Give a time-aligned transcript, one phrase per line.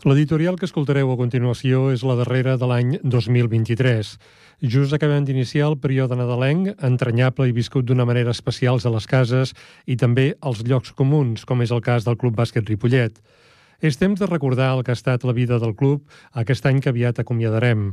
[0.00, 4.14] L'editorial que escoltareu a continuació és la darrera de l'any 2023.
[4.64, 9.52] Just acabem d'iniciar el període nadalenc, entranyable i viscut d'una manera especial a les cases
[9.84, 13.20] i també als llocs comuns, com és el cas del Club Bàsquet Ripollet.
[13.84, 16.88] És temps de recordar el que ha estat la vida del club aquest any que
[16.88, 17.90] aviat acomiadarem.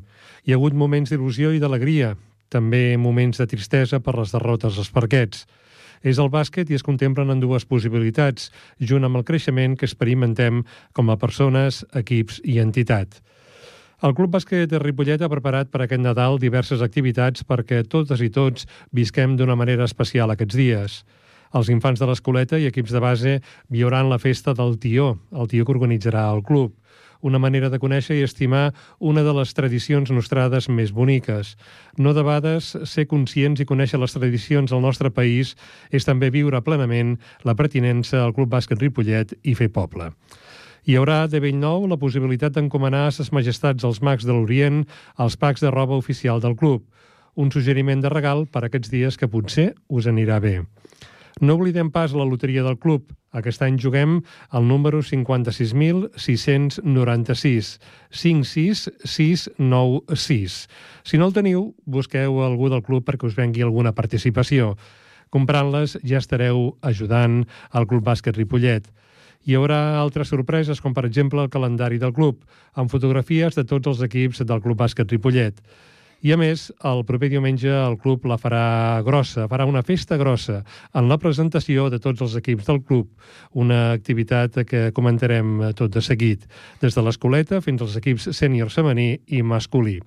[0.48, 2.16] Hi ha hagut moments d'il·lusió i d'alegria,
[2.48, 5.44] també moments de tristesa per les derrotes als parquets.
[6.04, 10.64] És el bàsquet i es contemplen en dues possibilitats, junt amb el creixement que experimentem
[10.94, 13.22] com a persones, equips i entitat.
[14.06, 18.30] El Club Bàsquet de Ripollet ha preparat per aquest Nadal diverses activitats perquè totes i
[18.30, 21.00] tots visquem d'una manera especial aquests dies.
[21.58, 23.34] Els infants de l'escoleta i equips de base
[23.74, 26.76] viuran la festa del Tió, el Tió que organitzarà el club
[27.22, 31.56] una manera de conèixer i estimar una de les tradicions nostrades més boniques.
[31.98, 35.56] No debades, ser conscients i conèixer les tradicions del nostre país
[35.92, 40.12] és també viure plenament la pertinença al Club Bàsquet Ripollet i fer poble.
[40.88, 44.86] Hi haurà de vell nou la possibilitat d'encomanar a ses majestats als mags de l'Orient
[45.20, 46.86] els packs de roba oficial del club,
[47.36, 50.62] un suggeriment de regal per aquests dies que potser us anirà bé.
[51.40, 53.14] No oblidem pas la loteria del club.
[53.38, 54.24] Aquest any juguem
[54.56, 57.80] el número 56.696,
[58.10, 60.70] 56696.
[61.04, 64.78] Si no el teniu, busqueu algú del club perquè us vengui alguna participació.
[65.30, 68.88] Comprant-les ja estareu ajudant al Club Bàsquet Ripollet.
[69.48, 72.36] Hi haurà altres sorpreses, com per exemple el calendari del club,
[72.74, 75.56] amb fotografies de tots els equips del Club Bàsquet Ripollet.
[76.26, 80.64] I a més, el proper diumenge el club la farà grossa, farà una festa grossa
[80.98, 83.12] en la presentació de tots els equips del club,
[83.54, 86.48] una activitat que comentarem tot de seguit,
[86.82, 90.00] des de l'escoleta fins als equips sènior femení i masculí.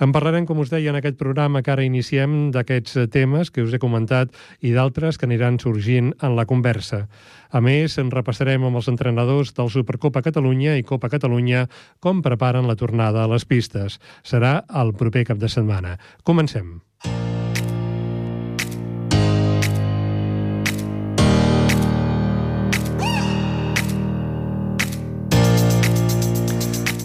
[0.00, 3.76] En parlarem, com us deia, en aquest programa que ara iniciem d'aquests temes que us
[3.76, 4.32] he comentat
[4.64, 7.04] i d'altres que aniran sorgint en la conversa.
[7.50, 11.66] A més, en repassarem amb els entrenadors del Supercopa Catalunya i Copa Catalunya
[11.98, 13.98] com preparen la tornada a les pistes.
[14.22, 15.98] Serà el proper cap de setmana.
[16.22, 16.78] Comencem.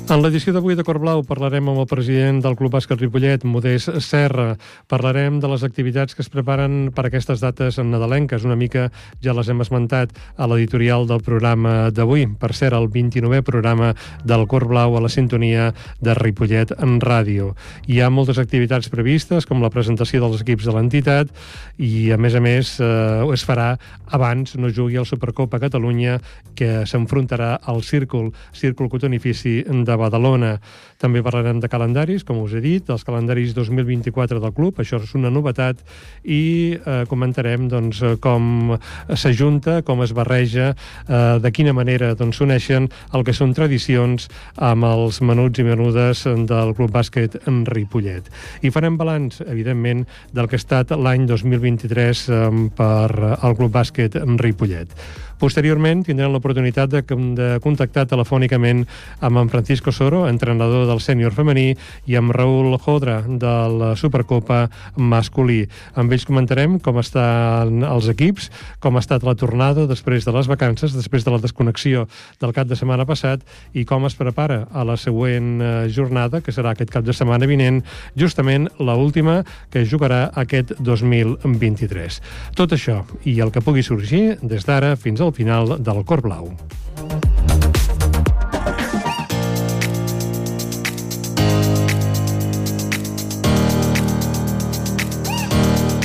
[0.05, 3.89] En l'edició d'avui de Cor Blau parlarem amb el president del Club Bàsquet Ripollet, Modest
[4.05, 4.51] Serra.
[4.85, 8.45] Parlarem de les activitats que es preparen per aquestes dates nadalenques.
[8.45, 8.91] Una mica
[9.25, 12.27] ja les hem esmentat a l'editorial del programa d'avui.
[12.38, 17.55] Per cert, el 29è programa del Cor Blau a la sintonia de Ripollet en ràdio.
[17.89, 21.33] Hi ha moltes activitats previstes, com la presentació dels equips de l'entitat,
[21.81, 23.71] i a més a més eh, es farà
[24.13, 26.19] abans no jugui al Supercopa Catalunya,
[26.53, 30.57] que s'enfrontarà al Círcul, Círcul Cotonifici de de Badalona.
[31.00, 35.11] També parlarem de calendaris, com us he dit, els calendaris 2024 del club, això és
[35.17, 35.81] una novetat,
[36.23, 38.75] i eh, comentarem doncs, com
[39.11, 44.88] s'ajunta, com es barreja, eh, de quina manera doncs, s'uneixen el que són tradicions amb
[44.88, 48.31] els menuts i menudes del Club Bàsquet en Ripollet.
[48.63, 52.41] I farem balanç, evidentment, del que ha estat l'any 2023 eh,
[52.75, 54.95] per al Club Bàsquet en Ripollet.
[55.35, 57.01] Posteriorment tindrem l'oportunitat de,
[57.35, 58.85] de contactar telefònicament
[59.25, 61.75] amb en Francisco Soro, entrenador del sènior femení,
[62.09, 64.66] i amb Raül Jodra, de la Supercopa
[64.96, 65.66] masculí.
[65.94, 70.50] Amb ells comentarem com estan els equips, com ha estat la tornada després de les
[70.50, 72.06] vacances, després de la desconnexió
[72.41, 73.44] del cap de setmana passat,
[73.74, 77.50] i com es prepara a la següent eh, jornada, que serà aquest cap de setmana
[77.50, 77.84] vinent,
[78.16, 79.41] justament la última
[79.74, 82.22] que jugarà aquest 2023.
[82.56, 86.53] Tot això i el que pugui sorgir des d'ara fins al final del Cor Blau.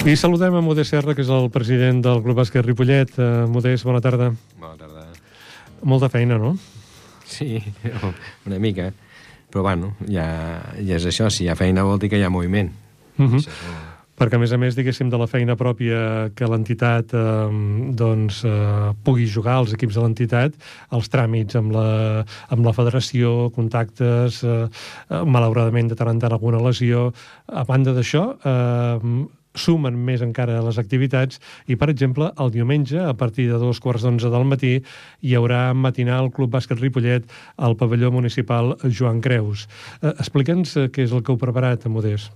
[0.01, 3.13] I saludem a Modest Serra, que és el president del Club Bàsquet Ripollet.
[3.21, 4.31] Uh, Modest, bona tarda.
[4.57, 5.05] Bona tarda.
[5.85, 6.55] Molta feina, no?
[7.29, 7.61] Sí,
[8.49, 8.89] una mica.
[9.53, 10.25] Però, bueno, ja,
[10.81, 11.29] ja és això.
[11.29, 12.73] Si hi ha feina vol dir que hi ha moviment.
[13.19, 13.37] Uh -huh.
[13.45, 13.89] Això és molt
[14.21, 17.49] perquè a més a més, diguéssim, de la feina pròpia que l'entitat eh,
[17.97, 20.53] doncs, eh, pugui jugar, els equips de l'entitat,
[20.93, 24.69] els tràmits amb la, amb la federació, contactes, eh,
[25.25, 27.15] malauradament de tant en tant alguna lesió.
[27.49, 29.25] A banda d'això, eh,
[29.55, 34.05] sumen més encara les activitats i, per exemple, el diumenge, a partir de dos quarts
[34.07, 34.77] d'onze del matí,
[35.23, 37.27] hi haurà matinal al Club Bàsquet Ripollet
[37.57, 39.67] al pavelló municipal Joan Creus.
[40.03, 42.31] Eh, Explica'ns què és el que heu preparat, Modest.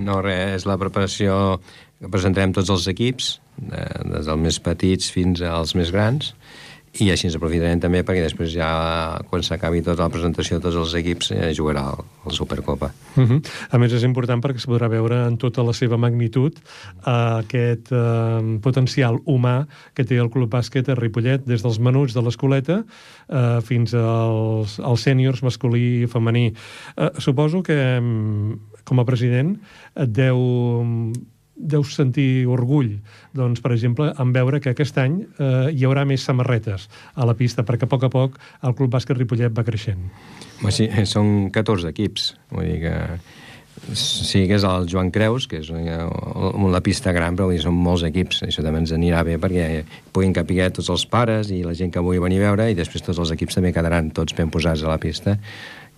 [0.00, 1.58] No, res, és la preparació
[2.00, 6.32] que presentarem tots els equips, des dels més petits fins als més grans,
[7.02, 8.68] i així ens aprofitarem també perquè després ja
[9.30, 13.40] quan s'acabi tota la presentació de tots els equips eh, jugarà el Supercopa uh -huh.
[13.70, 16.52] A més és important perquè es podrà veure en tota la seva magnitud
[17.06, 22.14] uh, aquest uh, potencial humà que té el Club Bàsquet a Ripollet des dels menuts
[22.14, 22.84] de l'escoleta
[23.28, 26.52] uh, fins als, als sèniors masculí i femení
[26.96, 29.56] uh, suposo que um, com a president
[29.96, 30.38] et deu
[31.56, 32.98] deus sentir orgull,
[33.36, 37.36] doncs, per exemple, en veure que aquest any eh, hi haurà més samarretes a la
[37.38, 40.06] pista, perquè a poc a poc el Club Bàsquet Ripollet va creixent.
[40.62, 42.96] Bé, sí, són 14 equips, vull dir que
[43.94, 48.42] sí que és el Joan Creus, que és una pista gran, però són molts equips.
[48.46, 52.02] Això també ens anirà bé perquè puguin capiguer tots els pares i la gent que
[52.02, 54.90] vulgui venir a veure i després tots els equips també quedaran tots ben posats a
[54.90, 55.36] la pista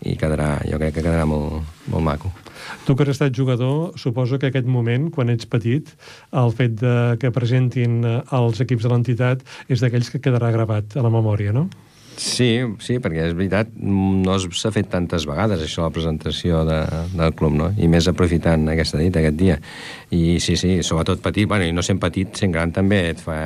[0.07, 2.31] i quedarà, jo crec que quedarà molt, molt maco.
[2.87, 5.91] Tu que has estat jugador, suposo que aquest moment, quan ets petit,
[6.37, 10.97] el fet de que presentin eh, els equips de l'entitat és d'aquells que quedarà gravat
[10.97, 11.69] a la memòria, no?
[12.19, 16.81] Sí, sí, perquè és veritat, no s'ha fet tantes vegades això, la presentació de,
[17.15, 17.69] del club, no?
[17.79, 19.59] I més aprofitant aquesta dita, aquest dia.
[20.11, 23.39] I sí, sí, sobretot petit, bueno, i no sent petit, sent gran també et fa,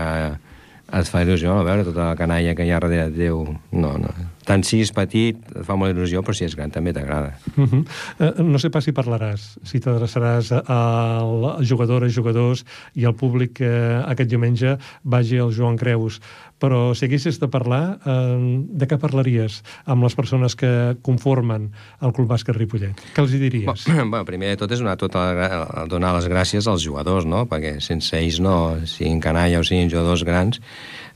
[0.88, 3.44] et fa il·lusió, a veure, tota la canalla que hi ha darrere teu.
[3.76, 4.14] No, no,
[4.48, 7.36] tant si és petit, et fa molt il·lusió, però si és gran també t'agrada.
[7.56, 7.82] Uh -huh.
[8.18, 14.02] uh, no sé pas si parlaràs, si t'adreçaràs als jugadores, jugadors i al públic que
[14.06, 16.20] aquest diumenge vagi al Joan Creus,
[16.58, 22.12] però si haguessis de parlar, uh, de què parlaries amb les persones que conformen el
[22.12, 22.94] Club Bàsquet Ripollet?
[23.14, 23.86] Què els hi diries?
[24.12, 27.46] Bueno, primer de tot és donar, tota, donar les gràcies als jugadors, no?
[27.46, 30.60] perquè sense ells no, siguin canalla o siguin jugadors grans,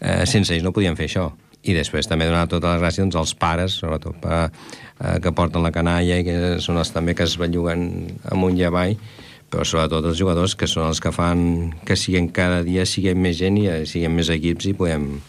[0.01, 1.33] eh, sense ells no podien fer això
[1.69, 4.51] i després també donar totes les gràcies als pares, sobretot per,
[5.01, 7.87] eh, que porten la canalla i que són els també que es belluguen
[8.33, 8.97] amunt i avall,
[9.51, 13.39] però sobretot els jugadors que són els que fan que siguin cada dia siguem més
[13.39, 15.21] gent i siguem més equips i podem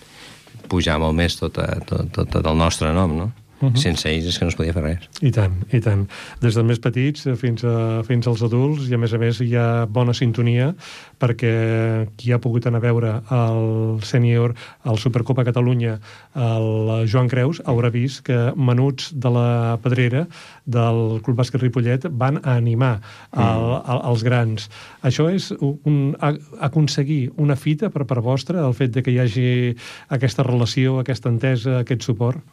[0.68, 1.58] pujar molt més tot,
[1.88, 3.32] tot, tot, tot el nostre nom, no?
[3.60, 3.76] Uh -huh.
[3.78, 5.10] Sense ells és que no es podia fer res.
[5.22, 6.08] I tant, i tant.
[6.42, 9.56] Des de més petits fins, a, fins als adults i a més a més hi
[9.56, 10.76] ha bona sintonia
[11.20, 14.54] perquè qui ha pogut anar a veure el sènior,
[14.86, 16.00] el Supercopa Catalunya,
[16.36, 20.28] el Joan Creus, haurà vist que menuts de la Pedrera
[20.66, 23.02] del Club Bàsquet Ripollet van a animar
[23.32, 23.82] el, mm.
[23.90, 24.70] el, els grans.
[25.02, 29.20] Això és un, a, aconseguir una fita per part vostra, el fet de que hi
[29.20, 29.50] hagi
[30.10, 32.44] aquesta relació, aquesta entesa, aquest suport?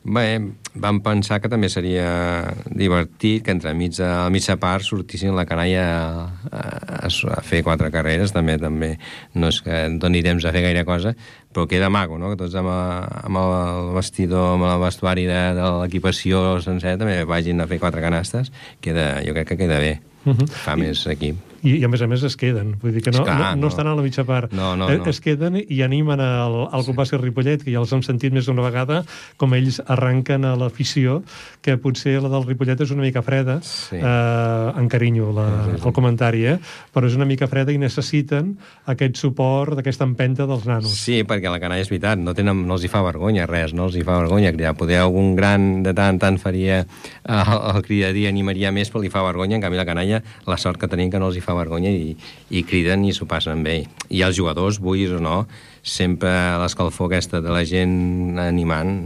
[0.00, 0.40] Bé,
[0.80, 5.82] vam pensar que també seria divertit que entre mig, a mitja part sortissin la canalla
[5.84, 8.94] a, a, a fer quatre carreres, també també
[9.34, 11.12] no és que doni temps a fer gaire cosa,
[11.52, 12.32] però queda maco, no?
[12.32, 17.60] que tots amb, amb el vestidor, amb el vestuari de, de l'equipació sencer també vagin
[17.60, 19.98] a fer quatre canastes, queda, jo crec que queda bé.
[20.24, 20.48] Uh -huh.
[20.64, 23.22] Fa més equip i, i a més a més es queden, vull dir que no,
[23.24, 24.52] Esclar, no, no, estan a la mitja part.
[24.56, 25.08] No, no, eh, no.
[25.10, 28.48] Es queden i animen el, el Club Bàsquet Ripollet, que ja els hem sentit més
[28.48, 29.02] d'una vegada,
[29.40, 31.20] com ells arranquen a l'afició,
[31.64, 34.00] que potser la del Ripollet és una mica freda, sí.
[34.00, 35.86] eh, carinyo la, sí, sí, sí.
[35.86, 36.56] el comentari, eh?
[36.92, 38.54] però és una mica freda i necessiten
[38.90, 40.96] aquest suport d'aquesta empenta dels nanos.
[40.98, 43.86] Sí, perquè la canalla és veritat, no, tenen, no els hi fa vergonya res, no
[43.88, 44.74] els hi fa vergonya cridar.
[44.78, 46.86] Poder algun gran de tant en tant faria eh,
[47.30, 50.80] el, el cridaria, animaria més, però li fa vergonya, en canvi la canalla, la sort
[50.80, 52.16] que tenim que no els hi fa vergonya i,
[52.50, 53.82] i criden i s'ho passen bé.
[54.08, 55.44] I els jugadors, vulguis o no,
[55.82, 56.32] sempre
[56.62, 58.96] l'escalfor aquesta de la gent animant,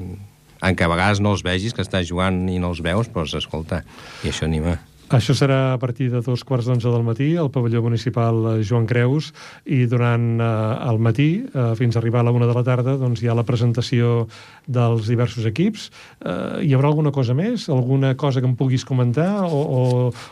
[0.65, 3.27] en què a vegades no els vegis, que estàs jugant i no els veus, però
[3.29, 3.85] s'escolta,
[4.25, 4.79] i això anima.
[5.13, 8.87] Això serà a partir de dos quarts d'onze del matí al pavelló municipal eh, Joan
[8.89, 9.33] Creus
[9.69, 10.47] i durant eh,
[10.89, 13.37] el matí, eh, fins a arribar a la una de la tarda, doncs hi ha
[13.37, 14.25] la presentació
[14.67, 15.91] dels diversos equips.
[16.25, 17.69] Eh, hi haurà alguna cosa més?
[17.69, 19.45] Alguna cosa que em puguis comentar?
[19.45, 19.85] O, o,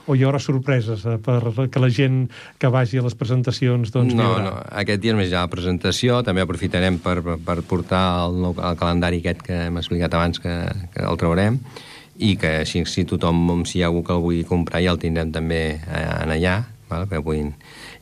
[0.08, 2.25] o hi haurà sorpreses eh, per que la gent
[2.58, 6.47] que vagi a les presentacions doncs, no, no, aquest dia més ja la presentació, també
[6.47, 10.61] aprofitarem per, per portar el, nou, el calendari aquest que hem explicat abans que,
[10.97, 11.61] que el traurem
[12.19, 15.00] i que així si tothom, si hi ha algú que el vulgui comprar ja el
[15.00, 17.09] tindrem també eh, en allà val?
[17.09, 17.52] que puguin...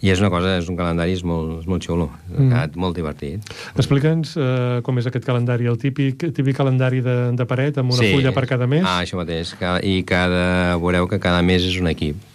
[0.01, 2.79] I és una cosa, és un calendari és molt, és molt xulo, mm.
[2.81, 3.45] molt divertit.
[3.77, 8.01] Explica'ns uh, com és aquest calendari, el típic, típic calendari de, de paret amb una
[8.01, 8.09] sí.
[8.15, 8.81] fulla per cada mes?
[8.81, 9.53] Ah, això mateix,
[9.85, 12.30] i cada, veureu que cada mes és un equip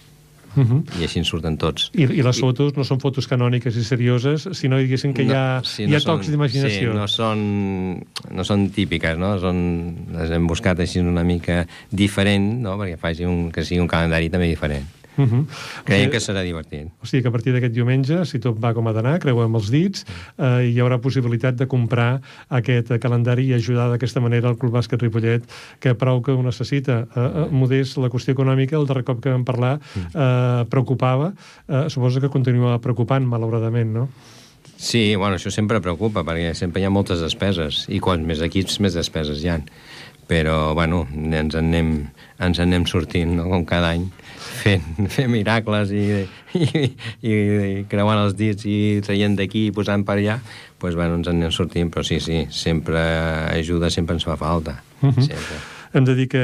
[0.55, 0.99] Uh -huh.
[0.99, 1.89] I així en surten tots.
[1.93, 2.77] I, I les fotos I...
[2.77, 5.95] no són fotos canòniques i serioses, sinó diguéssim que no, hi ha, sí, no hi
[5.95, 6.91] ha tocs d'imaginació.
[6.91, 9.39] Sí, no són, no són típiques, no?
[9.39, 12.77] Són, les hem buscat així una mica diferent, no?
[12.77, 14.85] perquè faci un, que sigui un calendari també diferent.
[15.17, 15.45] Uh -huh.
[15.85, 16.87] Creiem sigui, que serà divertit.
[17.01, 19.69] O sigui que a partir d'aquest diumenge, si tot va com ha d'anar, creuem els
[19.71, 20.05] dits,
[20.37, 25.01] eh, hi haurà possibilitat de comprar aquest calendari i ajudar d'aquesta manera el Club Bàsquet
[25.01, 25.43] Ripollet,
[25.79, 27.07] que prou que ho necessita.
[27.15, 30.07] Eh, eh, modest, la qüestió econòmica, el darrer cop que vam parlar, mm.
[30.13, 31.33] eh, preocupava.
[31.67, 34.09] Eh, suposo que continua preocupant, malauradament, no?
[34.77, 38.79] Sí, bueno, això sempre preocupa, perquè sempre hi ha moltes despeses, i quants més equips,
[38.83, 39.59] més despeses hi ha.
[40.27, 41.91] Però, bueno, ens en anem,
[42.41, 44.09] ens en anem sortint, no?, com cada any,
[44.61, 44.85] fent,
[45.15, 46.05] fent miracles i,
[46.55, 50.97] i, i, i creuant els dits i traient d'aquí i posant per allà, doncs, pues,
[50.97, 53.01] bueno, ens en sortint, però sí, sí, sempre
[53.53, 55.21] ajuda, sempre ens fa falta, uh -huh.
[55.21, 55.74] sempre.
[55.95, 56.43] Hem de dir que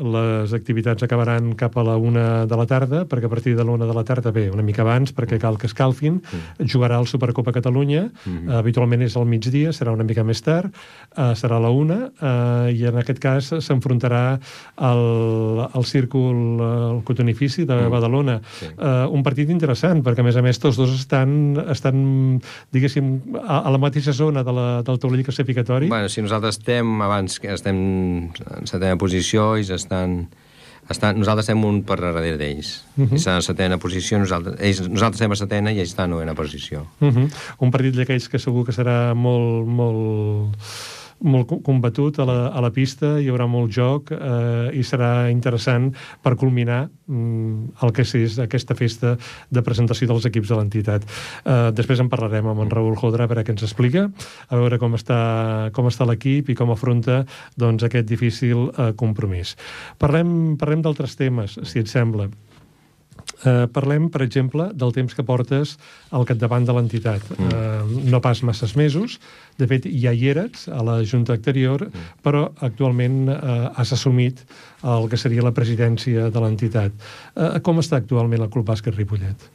[0.00, 3.74] les activitats acabaran cap a la una de la tarda, perquè a partir de la
[3.76, 6.68] una de la tarda, bé, una mica abans, perquè cal que escalfin, mm.
[6.72, 8.54] jugarà el Supercopa Catalunya, mm -hmm.
[8.56, 10.72] habitualment és al migdia, serà una mica més tard,
[11.18, 14.40] uh, serà a la una, uh, i en aquest cas s'enfrontarà
[14.76, 16.60] al, al Círcul,
[16.96, 17.90] el Cotonifici de mm.
[17.90, 18.40] Badalona.
[18.58, 18.66] Sí.
[18.78, 22.40] Uh, un partit interessant, perquè a més a més tots dos estan, estan
[22.72, 25.88] diguéssim, a, a la mateixa zona de la, del taulell classificatori.
[25.88, 28.30] Bueno, si nosaltres estem abans, que estem
[28.78, 30.20] setena posició, ells estan...
[30.88, 32.84] estan nosaltres estem un per darrere d'ells.
[32.96, 33.12] Uh -huh.
[33.12, 36.14] Ells estan a setena posició, nosaltres, ells, nosaltres estem a setena i ells estan a
[36.14, 36.86] novena posició.
[37.00, 37.28] Uh -huh.
[37.58, 40.56] Un partit d'aquells que segur que serà molt, molt
[41.20, 45.90] molt combatut a la, a la pista, hi haurà molt joc eh, i serà interessant
[46.22, 49.16] per culminar mm, el que és aquesta festa
[49.50, 51.06] de presentació dels equips de l'entitat.
[51.44, 54.08] Eh, després en parlarem amb en Raül Jodra a què ens explica,
[54.48, 57.24] a veure com està, com està l'equip i com afronta
[57.56, 59.56] doncs, aquest difícil eh, compromís.
[59.98, 62.28] Parlem, parlem d'altres temes, si et sembla.
[63.46, 65.76] Eh, parlem, per exemple, del temps que portes
[66.10, 67.22] al capdavant de l'entitat.
[67.36, 67.50] Mm.
[67.54, 69.18] Eh, no pas masses mesos,
[69.58, 72.08] de fet ja hi eres a la Junta Exterior, mm.
[72.24, 74.42] però actualment eh, has assumit
[74.82, 76.96] el que seria la presidència de l'entitat.
[77.36, 79.46] Eh, com està actualment el Club Bàsquet Ripollet?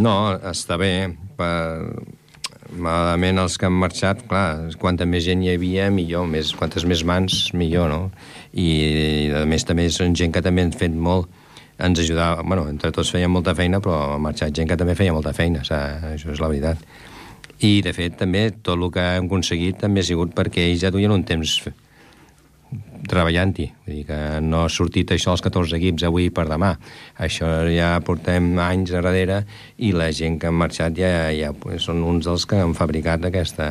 [0.00, 0.16] No,
[0.48, 0.94] està bé.
[1.36, 1.52] Per...
[2.68, 7.00] Malament els que han marxat, clar, quanta més gent hi havia, millor, més, quantes més
[7.00, 8.00] mans, millor, no?
[8.52, 8.66] I,
[9.40, 11.32] a més, també són gent que també han fet molt
[11.78, 15.14] ens ajudava, bueno, entre tots fèiem molta feina, però ha marxat gent que també feia
[15.14, 16.82] molta feina, això és la veritat.
[17.58, 20.92] I, de fet, també, tot el que hem aconseguit també ha sigut perquè ells ja
[20.94, 21.58] duien un temps
[23.08, 23.66] treballant-hi.
[23.86, 26.74] Vull dir que no ha sortit això als 14 equips avui per demà.
[27.24, 29.40] Això ja portem anys a darrere
[29.78, 33.70] i la gent que han marxat ja, ja són uns dels que han fabricat aquesta,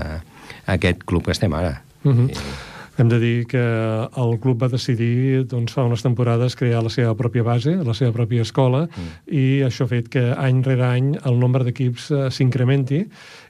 [0.66, 1.78] aquest club que estem ara.
[2.04, 2.30] Uh -huh.
[2.32, 6.94] I, hem de dir que el club va decidir doncs, fa unes temporades crear la
[6.94, 9.18] seva pròpia base, la seva pròpia escola, mm.
[9.30, 13.06] i això ha fet que any rere any el nombre d'equips uh, s'incrementi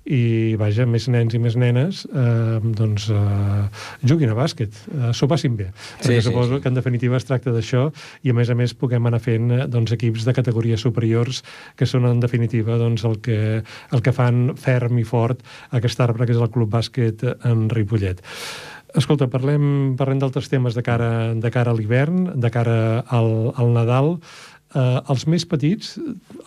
[0.08, 5.28] i, vaja, més nens i més nenes eh, doncs, eh, juguin a bàsquet, eh, s'ho
[5.30, 5.68] passin bé.
[5.74, 6.62] Sí, perquè sí, suposo sí.
[6.64, 7.88] que en definitiva es tracta d'això
[8.24, 11.44] i a més a més puguem anar fent doncs, equips de categories superiors
[11.76, 13.62] que són en definitiva doncs, el, que,
[13.92, 15.44] el que fan ferm i fort
[15.76, 18.24] aquest arbre que és el Club Bàsquet en Ripollet.
[18.96, 23.74] Escolta, parlem, parlem d'altres temes de cara, de cara a l'hivern, de cara al, al
[23.76, 24.16] Nadal.
[24.76, 25.94] Eh, els més petits,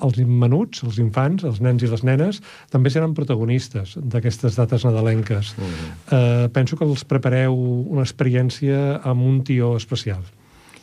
[0.04, 2.40] els menuts, els infants, els nens i les nenes,
[2.72, 5.54] també seran protagonistes d'aquestes dates nadalenques.
[5.56, 5.92] Mm -hmm.
[6.16, 10.22] eh, penso que els prepareu una experiència amb un tió especial.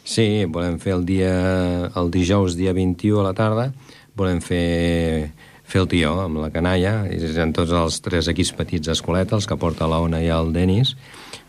[0.04, 3.74] Sí, volem fer el dia el dijous, dia 21 a la tarda,
[4.16, 5.32] volem fer
[5.68, 9.48] fer el tió amb la canalla, i en tots els tres equips petits d'escoleta, els
[9.50, 10.96] que porta l'Ona i el Denis,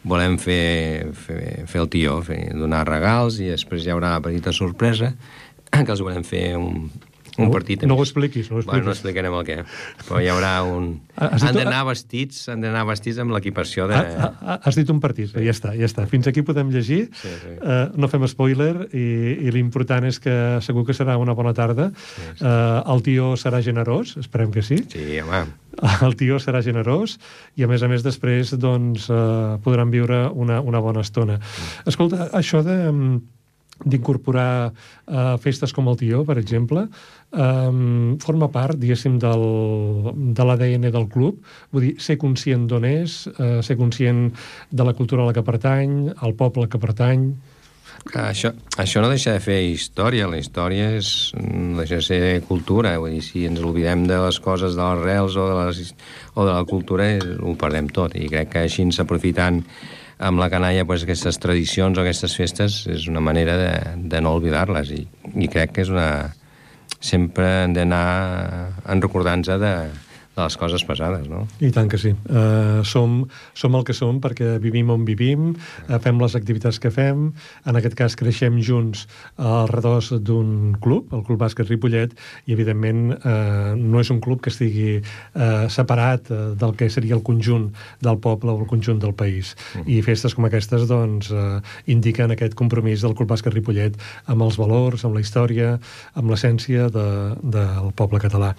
[0.09, 4.55] volem fer, fer, fer el tió, fer, donar regals i després hi haurà una petita
[4.57, 5.13] sorpresa
[5.69, 6.89] que els volem fer un,
[7.39, 7.85] un no, partit...
[7.87, 8.73] No ho expliquis, no ho expliquis.
[8.73, 9.59] Bueno, no explicarem el què,
[10.09, 10.89] però hi haurà un...
[11.15, 14.01] Has han d'anar vestits, han d'anar vestits amb l'equipació de...
[14.59, 15.45] Has dit un partit, sí.
[15.47, 16.07] ja està, ja està.
[16.11, 17.55] Fins aquí podem llegir, sí, sí.
[17.61, 19.07] Uh, no fem spoiler, i,
[19.47, 20.35] i l'important és que
[20.67, 21.93] segur que serà una bona tarda.
[21.95, 22.43] Sí, sí.
[22.43, 24.83] Uh, el tio serà generós, esperem que sí.
[24.91, 25.47] Sí, home.
[26.07, 27.17] El tio serà generós
[27.55, 31.39] i, a més a més, després doncs, uh, podran viure una, una bona estona.
[31.39, 31.91] Mm.
[31.93, 32.79] Escolta, això de
[33.87, 36.83] d'incorporar uh, festes com el Tió, per exemple,
[37.31, 39.45] um, forma part, diguéssim, del,
[40.35, 41.39] de l'ADN del club.
[41.71, 44.25] Vull dir, ser conscient d'on és, uh, ser conscient
[44.73, 47.31] de la cultura a la que pertany, al poble que pertany...
[48.07, 52.21] Clar, això, això no deixa de fer història, la història és, no deixa de ser
[52.49, 55.93] cultura, vull dir, si ens oblidem de les coses de les rels o de, les,
[56.35, 57.11] o de la cultura,
[57.43, 59.61] ho perdem tot, i crec que així s'aprofitant
[60.19, 63.73] amb la canalla pues, aquestes tradicions o aquestes festes és una manera de,
[64.11, 64.91] de no oblidar-les.
[64.95, 66.11] I, i crec que és una...
[66.99, 68.05] sempre hem d'anar
[68.91, 69.75] en recordant-nos de,
[70.39, 71.43] de les coses passades, no?
[71.65, 72.13] I tant que sí.
[72.31, 73.25] Uh, som,
[73.59, 75.51] som el que som perquè vivim on vivim,
[75.89, 77.29] uh, fem les activitats que fem,
[77.67, 82.15] en aquest cas creixem junts al redós d'un club, el Club Bàsquet Ripollet,
[82.47, 87.19] i evidentment uh, no és un club que estigui uh, separat uh, del que seria
[87.19, 87.73] el conjunt
[88.05, 89.57] del poble o el conjunt del país.
[89.75, 89.89] Uh -huh.
[89.99, 94.57] I festes com aquestes, doncs, uh, indiquen aquest compromís del Club Bàsquet Ripollet amb els
[94.57, 95.79] valors, amb la història,
[96.15, 98.55] amb l'essència de, del poble català.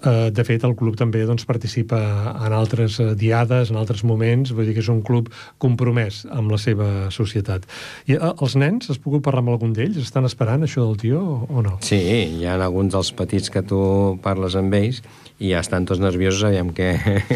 [0.00, 2.00] Eh, de fet, el club també doncs, participa
[2.32, 5.28] en altres eh, diades, en altres moments, vull dir que és un club
[5.60, 7.66] compromès amb la seva societat.
[8.08, 10.00] I eh, els nens, has pogut parlar amb algun d'ells?
[10.00, 11.76] Estan esperant això del tio o, o no?
[11.84, 13.80] Sí, hi ha alguns dels petits que tu
[14.24, 15.02] parles amb ells
[15.40, 16.92] i ja estan tots nerviosos, aviam què,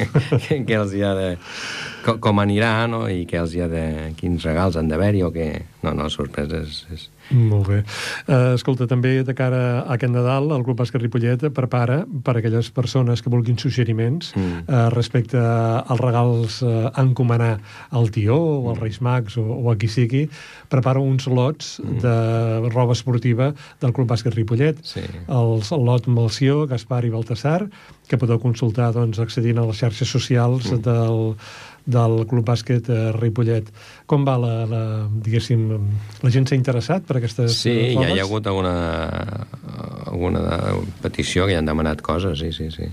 [0.69, 1.29] què els hi ha de...
[2.05, 3.07] Com, com anirà, no?
[3.09, 3.85] I què els hi ha de...
[4.19, 5.49] quins regals han d'haver-hi o què...
[5.85, 7.79] No, no, sorpresa és, és, molt bé.
[8.29, 12.43] Uh, escolta, també de cara a aquest Nadal, el Club Bàsquet Ripollet prepara per a
[12.43, 14.67] aquelles persones que vulguin suggeriments mm.
[14.69, 17.55] uh, respecte als regals uh, a encomanar
[17.97, 20.27] al tió o als Reis Mags o, o a qui sigui,
[20.69, 22.05] prepara uns lots mm.
[22.05, 24.85] de roba esportiva del Club Bàsquet Ripollet.
[24.85, 25.05] Sí.
[25.25, 27.63] Els, el lot Malció, Gaspar i Baltasar,
[28.09, 30.83] que podeu consultar doncs, accedint a les xarxes socials mm.
[30.85, 31.39] del
[31.85, 33.69] del Club Bàsquet eh, Ripollet.
[34.09, 34.83] Com va la, la
[35.25, 35.67] diguéssim,
[36.25, 38.77] la gent s'ha interessat per aquestes Sí, ja hi ha hagut alguna,
[40.09, 40.45] alguna
[41.05, 42.89] petició que hi han demanat coses, sí, sí, sí.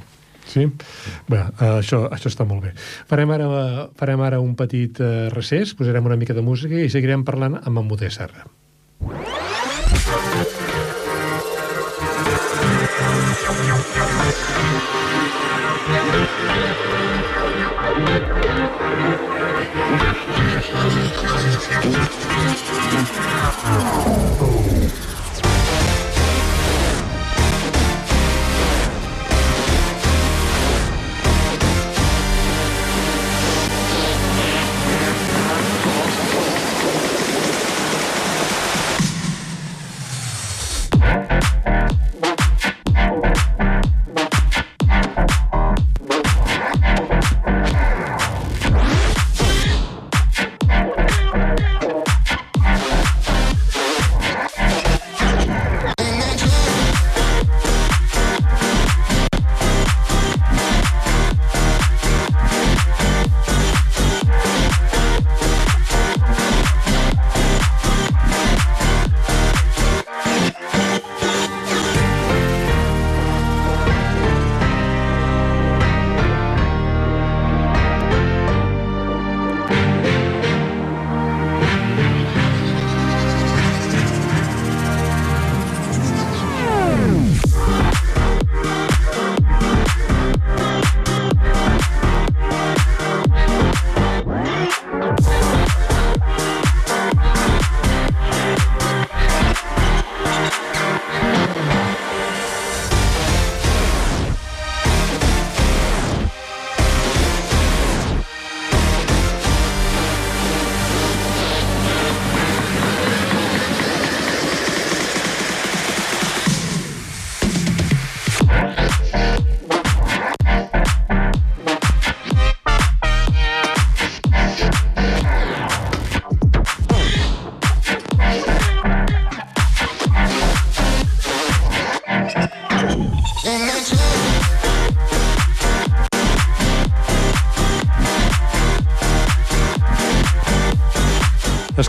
[0.52, 0.66] Sí?
[1.32, 1.40] Bé,
[1.78, 2.74] això, això està molt bé.
[3.08, 3.48] Farem ara,
[3.96, 7.80] farem ara un petit uh, recés, posarem una mica de música i seguirem parlant amb
[7.80, 8.44] en Modé Serra.
[23.64, 24.51] Oh.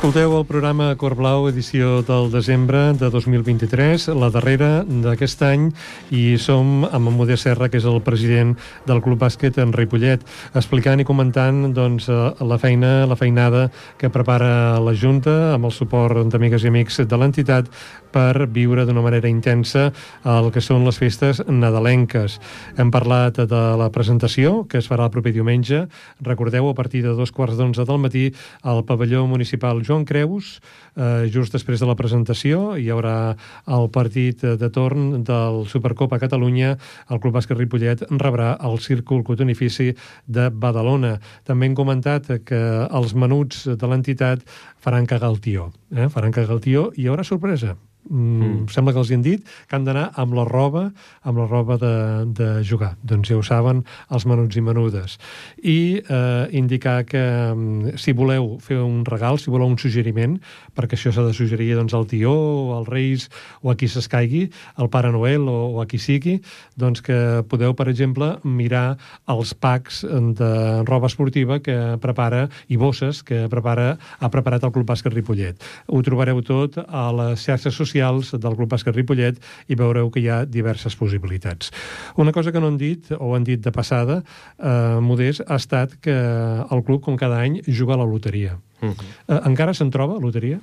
[0.02, 5.68] Escolteu el programa Cor Blau, edició del desembre de 2023, la darrera d'aquest any,
[6.12, 8.52] i som amb en Modé Serra, que és el president
[8.86, 10.20] del Club Bàsquet en Ripollet,
[10.54, 15.72] explicant i comentant doncs, eh, la feina, la feinada que prepara la Junta amb el
[15.72, 17.70] suport d'amigues i amics de l'entitat
[18.12, 19.88] per viure d'una manera intensa
[20.28, 22.38] el que són les festes nadalenques.
[22.76, 25.86] Hem parlat de la presentació, que es farà el proper diumenge.
[26.20, 28.26] Recordeu, a partir de dos quarts d'onze del matí,
[28.62, 30.60] al pavelló municipal Joan Creus,
[30.96, 33.34] eh, just després de la presentació, hi haurà
[33.66, 35.64] el partit de torn del
[36.02, 36.78] Supercopa Catalunya.
[37.10, 39.92] El Club Bàsquet Ripollet rebrà el Círcul Cotonifici
[40.26, 41.18] de Badalona.
[41.46, 44.42] També hem comentat que els menuts de l'entitat
[44.82, 45.70] faran cagar el tió.
[45.94, 46.08] Eh?
[46.08, 47.76] Faran cagar el tió i hi haurà sorpresa.
[48.10, 48.68] Mm, mm.
[48.72, 50.88] Sembla que els hi han dit que han d'anar amb la roba
[51.22, 51.94] amb la roba de,
[52.34, 52.96] de jugar.
[53.06, 55.18] Doncs ja ho saben els menuts i menudes.
[55.62, 60.38] I eh, indicar que mm, si voleu fer un regal, si voleu un suggeriment,
[60.74, 63.28] perquè això s'ha de suggerir doncs, al tió, o als reis,
[63.62, 64.48] o a qui s'escaigui,
[64.82, 66.40] al Pare Noel o, o a qui sigui,
[66.78, 67.16] doncs que
[67.48, 68.98] podeu, per exemple, mirar
[69.30, 70.52] els packs de
[70.88, 75.62] roba esportiva que prepara, i bosses que prepara, ha preparat el Club Bàsquet Ripollet.
[75.92, 80.20] Ho trobareu tot a les xarxes socials socials del Club Bàsquet Ripollet i veureu que
[80.20, 81.70] hi ha diverses possibilitats.
[82.16, 84.22] Una cosa que no han dit, o han dit de passada,
[84.58, 88.58] eh, Modest, ha estat que el club, com cada any, juga a la loteria.
[88.80, 88.96] Uh -huh.
[89.28, 90.60] eh, encara se'n troba, loteria?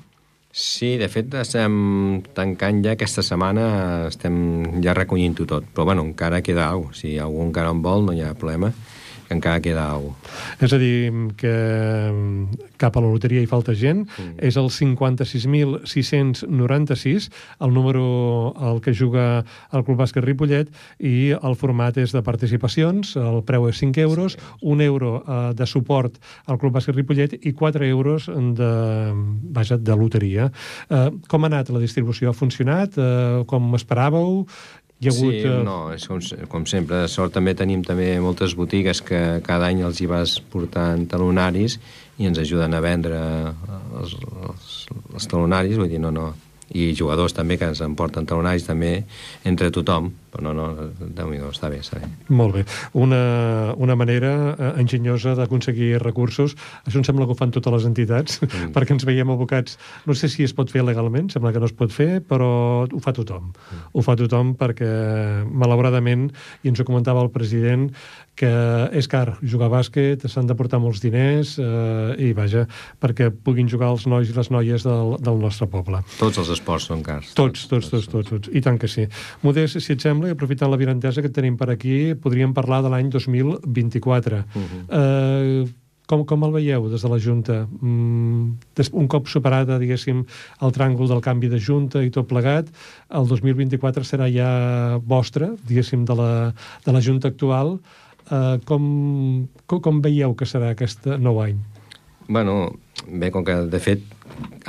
[0.52, 5.64] Sí, de fet, estem tancant ja aquesta setmana, estem ja recollint-ho tot.
[5.74, 7.00] Però, bueno, encara queda alguna cosa.
[7.00, 8.74] Si algú encara en vol, no hi ha problema
[9.30, 10.66] que encara queda alguna cosa.
[10.66, 11.54] És a dir, que
[12.10, 14.08] mm, cap a la loteria hi falta gent.
[14.10, 14.42] Mm.
[14.50, 17.30] És el 56.696,
[17.62, 23.16] el número al que juga el Club Bàsquet Ripollet, i el format és de participacions,
[23.22, 24.40] el preu és 5 euros, sí.
[24.66, 26.18] 1 euro uh, de suport
[26.50, 28.74] al Club Bàsquet Ripollet i 4 euros de,
[29.54, 30.50] vaja, de loteria.
[30.90, 32.30] Uh, com ha anat la distribució?
[32.30, 32.98] Ha funcionat?
[32.98, 34.50] Uh, com esperàveu?
[35.00, 35.32] Hi ha hagut...
[35.32, 35.62] Sí, uh...
[35.64, 36.20] no, és com,
[36.52, 37.06] com sempre.
[37.06, 41.78] De sort també tenim també moltes botigues que cada any els hi vas portant talonaris
[42.20, 43.20] i ens ajuden a vendre
[44.02, 44.76] els, els,
[45.16, 46.34] els talonaris, vull dir, no, no,
[46.76, 49.04] i jugadors també que ens emporten talonaris també
[49.50, 52.10] entre tothom però no, no, déu nhi està bé, està bé.
[52.30, 52.64] Molt bé.
[53.02, 53.22] Una,
[53.82, 56.56] una manera eh, enginyosa d'aconseguir recursos.
[56.86, 58.72] Això em sembla que ho fan totes les entitats, mm.
[58.76, 59.80] perquè ens veiem abocats.
[60.06, 62.52] No sé si es pot fer legalment, sembla que no es pot fer, però
[62.86, 63.50] ho fa tothom.
[63.50, 63.90] Mm.
[63.94, 64.90] Ho fa tothom perquè,
[65.50, 66.30] malauradament,
[66.64, 67.90] i ens ho comentava el president,
[68.40, 68.50] que
[68.96, 72.64] és car jugar a bàsquet, s'han de portar molts diners eh, i, vaja,
[73.04, 76.00] perquè puguin jugar els nois i les noies del, del nostre poble.
[76.22, 77.34] Tots els esports són cars.
[77.36, 78.54] Tots, tots, tots, tots, tots, tots.
[78.56, 79.10] I tant que sí.
[79.44, 82.94] Modest, si et sembla, i aprofitant la virantesa que tenim per aquí, podríem parlar de
[82.96, 84.40] l'any 2024.
[84.40, 84.82] Uh -huh.
[85.02, 85.70] eh,
[86.10, 87.68] com, com el veieu des de la Junta?
[87.82, 88.58] Mm,
[88.94, 90.26] un cop superada, diguéssim,
[90.62, 92.72] el tràngol del canvi de Junta i tot plegat,
[93.10, 96.54] el 2024 serà ja vostre, diguéssim, de la,
[96.86, 97.80] de la Junta actual.
[98.30, 98.84] Eh, com,
[99.66, 101.58] com, com veieu que serà aquest nou any?
[102.30, 102.76] Bueno,
[103.08, 104.06] bé, com que de fet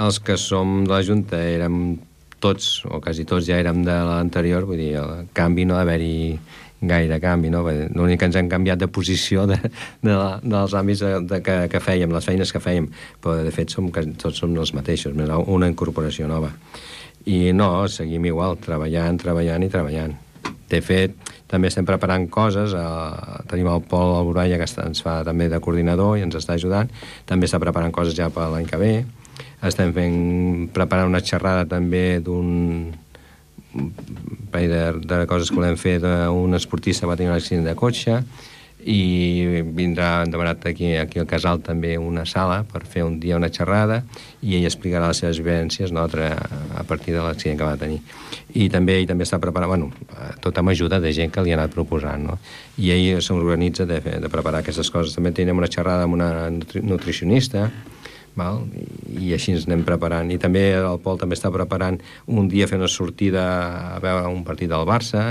[0.01, 1.99] els que som de la Junta érem
[2.40, 6.38] tots, o quasi tots ja érem de l'anterior, vull dir, el canvi no haver-hi
[6.81, 7.61] gaire canvi, no?
[7.68, 9.59] L'únic que ens hem canviat de posició de,
[10.07, 12.88] de, la, dels àmbits de, de que, que fèiem, les feines que fèiem,
[13.20, 16.55] però de fet som, tots som els mateixos, més una incorporació nova.
[17.29, 20.16] I no, seguim igual, treballant, treballant i treballant.
[20.70, 21.16] De fet,
[21.50, 26.18] també estem preparant coses, eh, tenim el Pol Alboralla que ens fa també de coordinador
[26.18, 26.90] i ens està ajudant,
[27.26, 28.92] també està preparant coses ja per l'any que ve,
[29.66, 30.20] estem fent,
[30.72, 32.92] preparant una xerrada també d'un
[34.50, 37.76] parell de, de coses que volem fer d'un esportista que va tenir un accident de
[37.78, 38.22] cotxe
[38.84, 43.50] i vindrà demanat aquí, aquí al Casal també una sala per fer un dia una
[43.52, 44.00] xerrada
[44.40, 48.00] i ell explicarà les seves vivències no, a partir de l'accident que va tenir
[48.54, 49.90] i també ell també està preparant bueno,
[50.40, 52.38] tot amb ajuda de gent que li ha anat proposant no?
[52.78, 57.68] i ell s'organitza de, de preparar aquestes coses també tenim una xerrada amb una nutricionista
[58.36, 58.64] val?
[58.74, 60.30] I, i així ens anem preparant.
[60.30, 61.98] I també el Pol també està preparant
[62.30, 63.44] un dia fer una sortida
[63.96, 65.24] a veure un partit del Barça,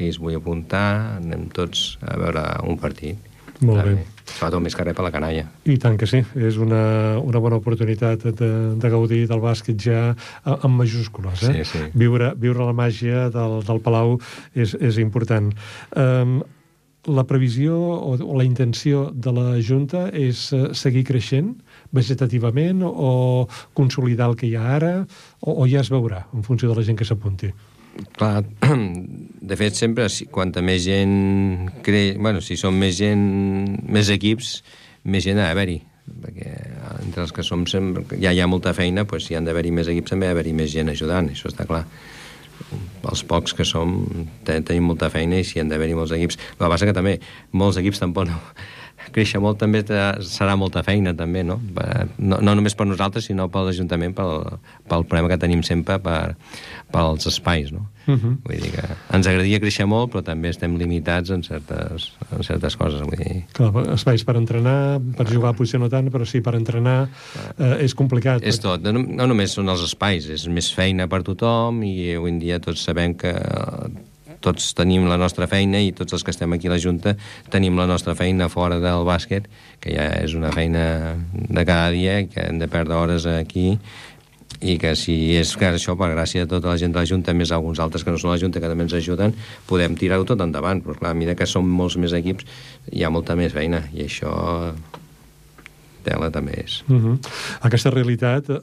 [0.00, 3.28] que es vull apuntar, anem tots a veure un partit.
[3.60, 4.04] Molt bé.
[4.30, 5.42] Sobretot més que res per la canalla.
[5.68, 10.14] I tant que sí, és una, una bona oportunitat de, de gaudir del bàsquet ja
[10.54, 11.42] amb majúscules.
[11.44, 11.58] Eh?
[11.58, 11.82] Sí, sí.
[11.92, 14.16] Viure, viure la màgia del, del Palau
[14.54, 15.52] és, és important.
[15.92, 16.40] Um,
[17.10, 21.52] la previsió o, o la intenció de la Junta és uh, seguir creixent
[21.96, 24.94] vegetativament o consolidar el que hi ha ara
[25.40, 27.52] o, o ja es veurà en funció de la gent que s'apunti?
[28.16, 28.44] Clar,
[29.50, 32.16] de fet, sempre, si, quanta més gent creix...
[32.18, 33.24] Bueno, si som més gent,
[33.88, 34.60] més equips,
[35.04, 36.48] més gent ha d'haver-hi perquè
[37.04, 39.90] entre els que som sempre, ja hi ha molta feina, doncs si han d'haver-hi més
[39.92, 41.84] equips també ha d'haver-hi més gent ajudant, això està clar.
[43.08, 43.94] Els pocs que som
[44.44, 47.14] tenim molta feina i si han d'haver-hi molts equips el que passa que també
[47.56, 48.36] molts equips tampoc no,
[49.14, 51.58] créixer molt també serà molta feina també, no?
[52.18, 54.58] No, no només per nosaltres, sinó per l'Ajuntament, pel,
[54.90, 56.34] pel problema que tenim sempre per,
[56.92, 57.86] pels espais, no?
[58.06, 58.20] Uh mhm.
[58.20, 58.36] -huh.
[58.44, 58.84] Vull dir que
[59.16, 63.44] ens agradaria créixer molt, però també estem limitats en certes, en certes coses, vull dir...
[63.52, 67.08] Clar, espais per entrenar, per jugar potser no tant, però sí per entrenar
[67.58, 68.42] eh, és complicat.
[68.42, 72.30] És tot, no, no només són els espais, és més feina per tothom i avui
[72.30, 73.34] en dia tots sabem que
[74.44, 77.16] tots tenim la nostra feina i tots els que estem aquí a la Junta
[77.52, 79.48] tenim la nostra feina fora del bàsquet,
[79.80, 83.76] que ja és una feina de cada dia, que hem de perdre hores aquí
[84.60, 87.32] i que si és que això per gràcia de tota la gent de la Junta,
[87.32, 89.32] més alguns altres que no són la Junta que també ens ajuden,
[89.68, 90.82] podem tirar-ho tot endavant.
[90.84, 92.48] Però clar, a mesura que som molts més equips
[92.92, 94.34] hi ha molta més feina i això
[96.10, 96.80] tela també és.
[96.88, 97.06] Uh mhm.
[97.06, 97.30] -huh.
[97.68, 98.58] Aquesta realitat eh,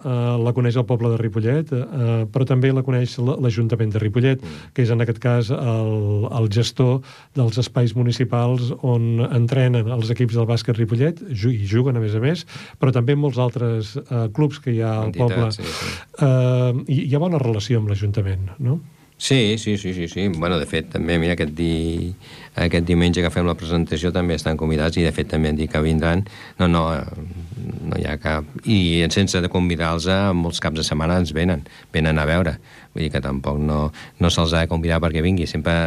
[0.46, 4.46] la coneix el poble de Ripollet, eh, però també la coneix l'Ajuntament de Ripollet, uh
[4.46, 4.50] mm.
[4.50, 4.74] -huh.
[4.74, 7.02] que és en aquest cas el, el gestor
[7.36, 12.20] dels espais municipals on entrenen els equips del bàsquet Ripollet, i juguen a més a
[12.20, 12.46] més,
[12.80, 15.52] però també molts altres eh, clubs que hi ha al poble.
[15.52, 15.86] Sí, sí.
[16.22, 18.80] Eh, hi, hi ha bona relació amb l'Ajuntament, no?
[19.18, 20.28] Sí, sí, sí, sí, sí.
[20.28, 22.14] Bueno, de fet, també, mira, aquest, di...
[22.58, 25.72] aquest diumenge que fem la presentació també estan convidats i, de fet, també han dit
[25.72, 26.26] que vindran.
[26.60, 26.84] No, no,
[27.88, 28.48] no hi ha cap...
[28.66, 32.58] I sense de convidar-los, molts caps de setmana ens venen, venen a veure.
[32.98, 35.78] Vull dir que tampoc no, no se'ls ha de convidar perquè vingui, sempre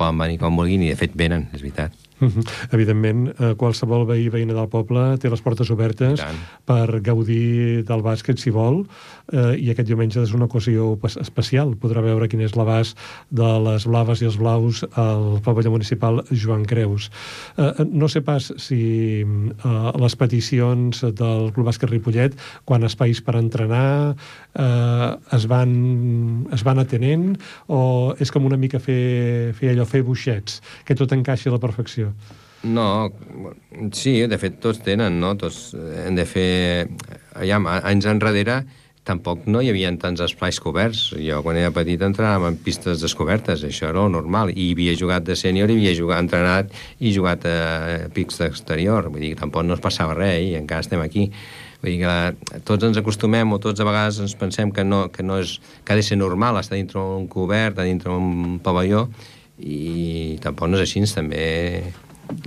[0.00, 1.92] poden venir quan vulguin i de fet venen, és veritat.
[2.28, 2.44] -huh.
[2.72, 6.22] Evidentment, eh, qualsevol veí veïna del poble té les portes obertes
[6.66, 8.84] per gaudir del bàsquet si vol
[9.32, 11.74] eh, i aquest diumenge és una ocasió especial.
[11.80, 12.98] Podrà veure quin és l'abast
[13.30, 17.10] de les blaves i els blaus al pavelló municipal Joan Creus.
[17.56, 23.20] Eh, eh no sé pas si eh, les peticions del Club Bàsquet Ripollet, quan espais
[23.24, 24.16] per entrenar,
[24.54, 27.34] eh, es, van, es van atenent
[27.68, 31.62] o és com una mica fer, fer allò, fer buixets, que tot encaixi a la
[31.62, 32.12] perfecció?
[32.64, 33.10] No,
[33.92, 35.34] sí, de fet tots tenen, no?
[35.36, 35.74] Tots
[36.06, 36.88] hem de fer...
[37.34, 38.62] Allà, anys enrere
[39.04, 41.10] tampoc no hi havia tants esplais coberts.
[41.20, 44.54] Jo, quan era petit, entrenàvem en pistes descobertes, això era normal.
[44.56, 49.10] I havia jugat de sènior, i havia jugat, entrenat i jugat a pics d'exterior.
[49.12, 51.28] Vull dir, tampoc no es passava res, i encara estem aquí.
[51.84, 55.20] Vull dir que tots ens acostumem o tots a vegades ens pensem que no, que
[55.20, 59.02] no és, que ha de ser normal estar dintre un cobert, dintre un pavelló,
[59.60, 61.42] i tampoc no és així, també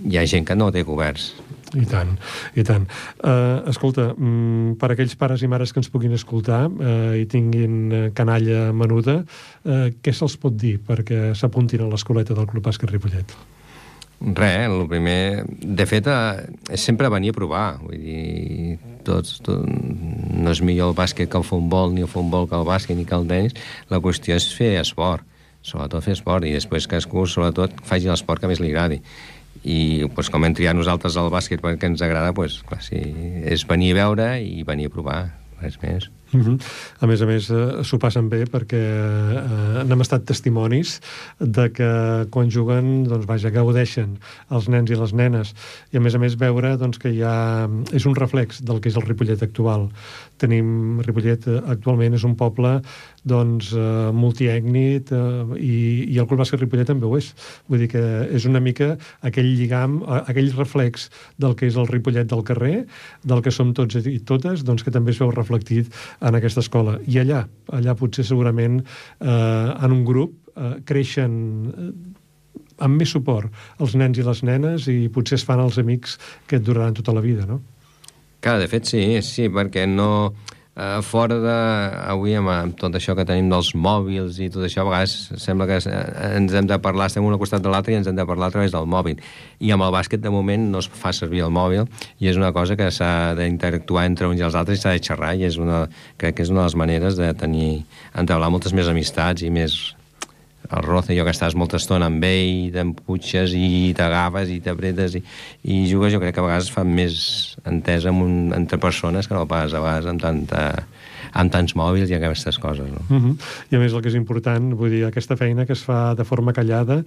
[0.09, 1.35] hi ha gent que no té coberts.
[1.77, 2.15] I tant,
[2.57, 2.87] i tant.
[3.19, 8.09] Uh, escolta, um, per aquells pares i mares que ens puguin escoltar uh, i tinguin
[8.17, 13.37] canalla menuda, uh, què se'ls pot dir perquè s'apuntin a l'escoleta del Club Bàsquet Ripollet?
[14.17, 15.45] Res, el primer...
[15.61, 16.07] De fet,
[16.73, 17.67] és sempre venir a provar.
[17.83, 22.49] Vull dir, tots, tot, no és millor el bàsquet que el futbol, ni el futbol
[22.49, 23.57] que el bàsquet, ni que el tenis.
[23.91, 25.25] La qüestió és fer esport,
[25.65, 29.01] sobretot fer esport, i després cadascú, sobretot, faci l'esport que més li agradi
[29.67, 33.01] i pues, com hem triat nosaltres el bàsquet perquè ens agrada, pues, clar, sí,
[33.47, 35.19] és venir a veure i venir a provar,
[35.61, 36.11] res més.
[36.33, 36.57] Uh -huh.
[36.99, 40.99] A més a més, eh, s'ho passen bé perquè eh, n'hem estat testimonis
[41.39, 44.17] de que quan juguen, doncs, vaja, gaudeixen
[44.49, 45.53] els nens i les nenes.
[45.93, 47.69] I a més a més veure doncs, que hi ha...
[47.93, 49.89] és un reflex del que és el Ripollet actual.
[50.37, 50.99] Tenim...
[50.99, 52.81] Ripollet eh, actualment és un poble
[53.27, 55.21] doncs, eh, multiècnit eh,
[55.59, 55.77] i,
[56.15, 57.29] i el Club Bàsquet Ripollet també ho és.
[57.67, 58.93] Vull dir que és una mica
[59.27, 61.09] aquell lligam, aquell reflex
[61.41, 62.85] del que és el Ripollet del carrer,
[63.27, 66.97] del que som tots i totes, doncs que també es veu reflectit en aquesta escola.
[67.07, 71.39] I allà, allà potser segurament eh, en un grup eh, creixen
[71.71, 71.89] eh,
[72.83, 76.59] amb més suport els nens i les nenes i potser es fan els amics que
[76.59, 77.61] et duraran tota la vida, no?
[78.43, 80.09] Clar, de fet sí, sí, perquè no
[80.77, 81.55] eh, fora de...
[82.07, 85.67] Avui amb, amb tot això que tenim dels mòbils i tot això, a vegades sembla
[85.69, 88.25] que ens hem de parlar, estem un al costat de l'altre i ens hem de
[88.29, 89.19] parlar a través del mòbil.
[89.59, 91.87] I amb el bàsquet, de moment, no es fa servir el mòbil
[92.21, 95.03] i és una cosa que s'ha d'interactuar entre uns i els altres i s'ha de
[95.09, 95.85] xerrar i és una,
[96.21, 97.83] crec que és una de les maneres de tenir,
[98.15, 99.77] entablar moltes més amistats i més,
[100.71, 105.23] el Roza, jo que estàs molta estona amb ell, t'emputxes i t'agafes i t'apretes i,
[105.71, 107.17] i jugues, jo crec que a vegades fa més
[107.67, 110.63] entesa amb un, entre persones que no pas a vegades amb tanta
[111.37, 112.89] amb tants mòbils i aquestes coses.
[112.89, 113.01] No?
[113.09, 113.35] Uh -huh.
[113.71, 116.23] I a més el que és important, vull dir, aquesta feina que es fa de
[116.23, 117.03] forma callada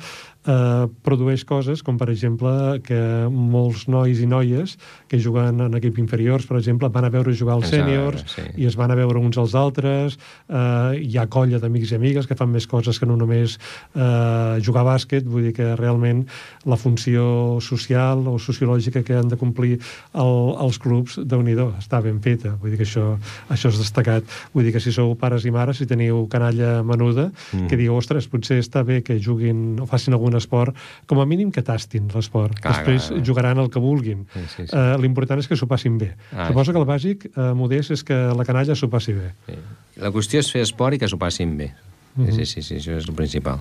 [0.47, 4.77] eh, produeix coses com, per exemple, que molts nois i noies
[5.09, 8.43] que juguen en equip inferiors, per exemple, van a veure jugar els sèniors sí.
[8.57, 12.27] i es van a veure uns als altres, eh, hi ha colla d'amics i amigues
[12.27, 13.59] que fan més coses que no només
[13.95, 16.27] eh, jugar a bàsquet, vull dir que realment
[16.65, 19.79] la funció social o sociològica que han de complir
[20.15, 23.17] el, els clubs, de nhi està ben feta, vull dir que això,
[23.51, 24.53] això és destacat destacat.
[24.55, 27.69] Vull dir que si sou pares i mares, si teniu canalla menuda, mm.
[27.71, 31.51] que digueu, ostres, potser està bé que juguin o facin algun esport, com a mínim
[31.51, 32.57] que tastin l'esport.
[32.61, 33.27] Després clar, clar.
[33.27, 34.27] jugaran el que vulguin.
[34.33, 34.77] Sí, sí, sí.
[34.77, 36.15] Uh, L'important és que s'ho passin bé.
[36.33, 36.77] Ah, Suposo sí.
[36.77, 39.33] que el bàsic, uh, Modest, és que la canalla s'ho passi bé.
[39.49, 39.59] Sí.
[40.01, 41.73] La qüestió és fer esport i que s'ho passin bé.
[42.17, 42.33] Mm -hmm.
[42.37, 43.61] Sí, sí, sí, això és el principal.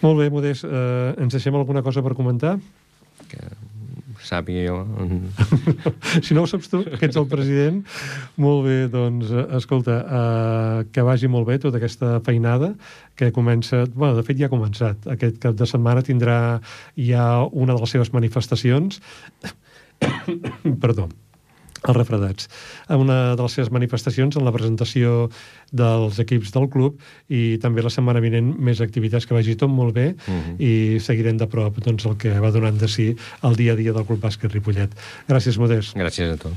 [0.00, 0.64] Molt bé, Modest.
[0.64, 2.58] Uh, ens deixem alguna cosa per comentar?
[3.28, 3.38] Que
[4.32, 4.78] sàpiga jo.
[6.24, 7.82] si no ho saps tu, que ets el president,
[8.42, 12.72] molt bé, doncs, escolta, uh, que vagi molt bé tota aquesta feinada,
[13.16, 13.84] que comença...
[13.94, 15.10] bueno, de fet ja ha començat.
[15.16, 16.38] Aquest cap de setmana tindrà
[16.96, 19.02] ja una de les seves manifestacions.
[20.82, 21.10] Perdó
[21.88, 22.48] els refredats,
[22.88, 25.28] a una de les seves manifestacions en la presentació
[25.72, 27.00] dels equips del club
[27.32, 30.42] i també la setmana vinent més activitats que vagi tot molt bé uh mhm.
[30.42, 30.56] -huh.
[30.60, 33.92] i seguirem de prop doncs, el que va donant de si el dia a dia
[33.92, 34.90] del Club Bàsquet Ripollet.
[35.28, 35.96] Gràcies, Modest.
[35.96, 36.48] Gràcies a tu.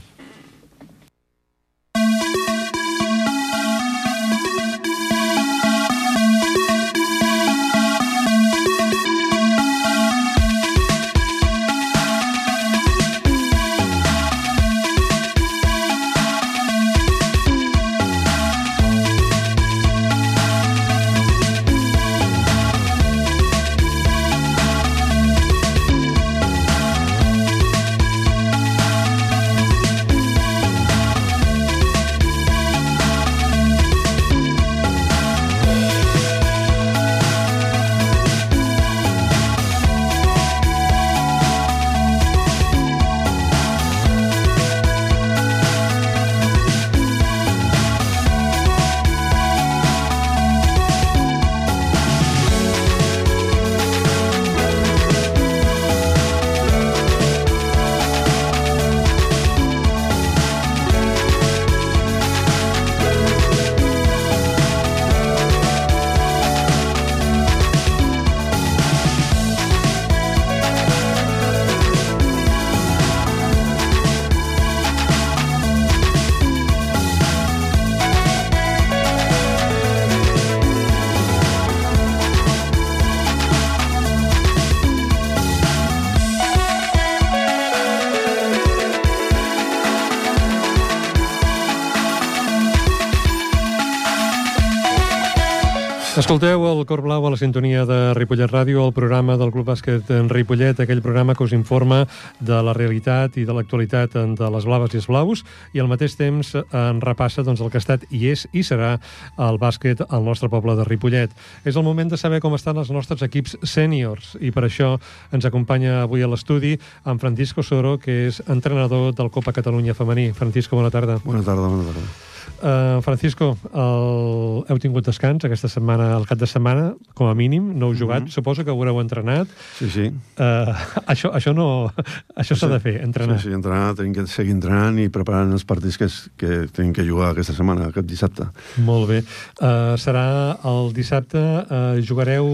[96.26, 100.08] Escolteu el Cor Blau a la sintonia de Ripollet Ràdio, el programa del Club Bàsquet
[100.10, 102.00] en Ripollet, aquell programa que us informa
[102.42, 105.46] de la realitat i de l'actualitat de les blaves i els blaus,
[105.78, 108.96] i al mateix temps en repassa doncs, el que ha estat i és i serà
[109.38, 111.30] el bàsquet al nostre poble de Ripollet.
[111.62, 114.96] És el moment de saber com estan els nostres equips sèniors, i per això
[115.30, 120.32] ens acompanya avui a l'estudi en Francisco Soro, que és entrenador del Copa Catalunya Femení.
[120.34, 121.22] Francisco, bona tarda.
[121.22, 122.34] Bona tarda, bona tarda.
[122.62, 124.64] Uh, Francisco, el...
[124.70, 128.24] heu tingut descans aquesta setmana, el cap de setmana, com a mínim, no heu jugat,
[128.24, 128.34] mm -hmm.
[128.34, 129.48] suposo que haureu entrenat.
[129.80, 130.06] Sí, sí.
[130.40, 130.74] Uh,
[131.12, 131.92] això, això no...
[132.42, 133.40] Això s'ha sí, de fer, entrenar.
[133.40, 137.04] Sí, sí, entrenar, tenim que seguir entrenant i preparant els partits que, que tenim que
[137.08, 138.48] jugar aquesta setmana, aquest dissabte.
[138.78, 139.24] Molt bé.
[139.62, 142.46] Uh, serà el dissabte, uh, jugareu...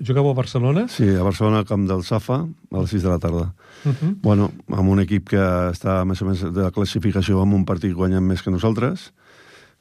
[0.00, 0.88] Jugueu a Barcelona?
[0.88, 3.52] Sí, a Barcelona, al camp del Safa, a les 6 de la tarda.
[3.84, 3.96] Uh Mhm.
[4.00, 4.16] -huh.
[4.22, 7.92] Bueno, amb un equip que està més o menys de la classificació amb un partit
[7.94, 9.12] guanyant més que nosaltres,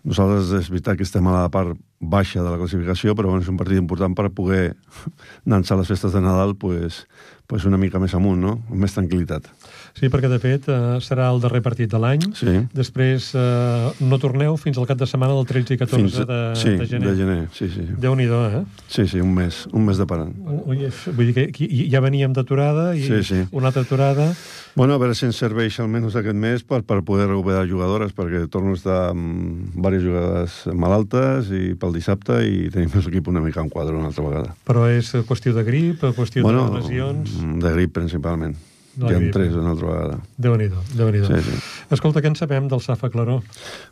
[0.08, 3.52] nosaltres és veritat que estem a la part baixa de la classificació, però bueno, és
[3.52, 4.76] un partit important per poder
[5.50, 7.04] llançar les festes de Nadal pues,
[7.48, 8.60] pues una mica més amunt, no?
[8.70, 9.52] amb més tranquil·litat.
[10.00, 12.24] Sí, perquè de fet eh, serà el darrer partit de l'any.
[12.40, 12.54] Sí.
[12.76, 16.40] Després eh, no torneu fins al cap de setmana del 13 i 14 fins, de,
[16.56, 17.10] sí, de gener.
[17.10, 17.42] de gener.
[17.56, 17.84] Sí, sí.
[18.00, 18.64] Déu-n'hi-do, eh?
[18.88, 20.32] Sí, sí, un mes, un mes de parant.
[20.66, 23.44] Ui, vull dir que aquí ja veníem d'aturada i Sí, sí.
[23.52, 24.32] una altra aturada.
[24.76, 28.46] Bueno, a veure si ens serveix almenys aquest mes per, per poder recuperar jugadores, perquè
[28.48, 33.60] torno a estar amb diverses jugadores malaltes i pel dissabte i tenim l'equip una mica
[33.60, 34.56] en quadre una altra vegada.
[34.70, 37.36] Però és qüestió de grip, qüestió bueno, de lesions...
[37.60, 38.56] de grip principalment.
[39.00, 40.18] De Ja en tres una altra vegada.
[40.38, 41.60] Déu-n'hi-do, déu nhi déu Sí, sí.
[41.96, 43.40] Escolta, què en sabem del Safa Claró?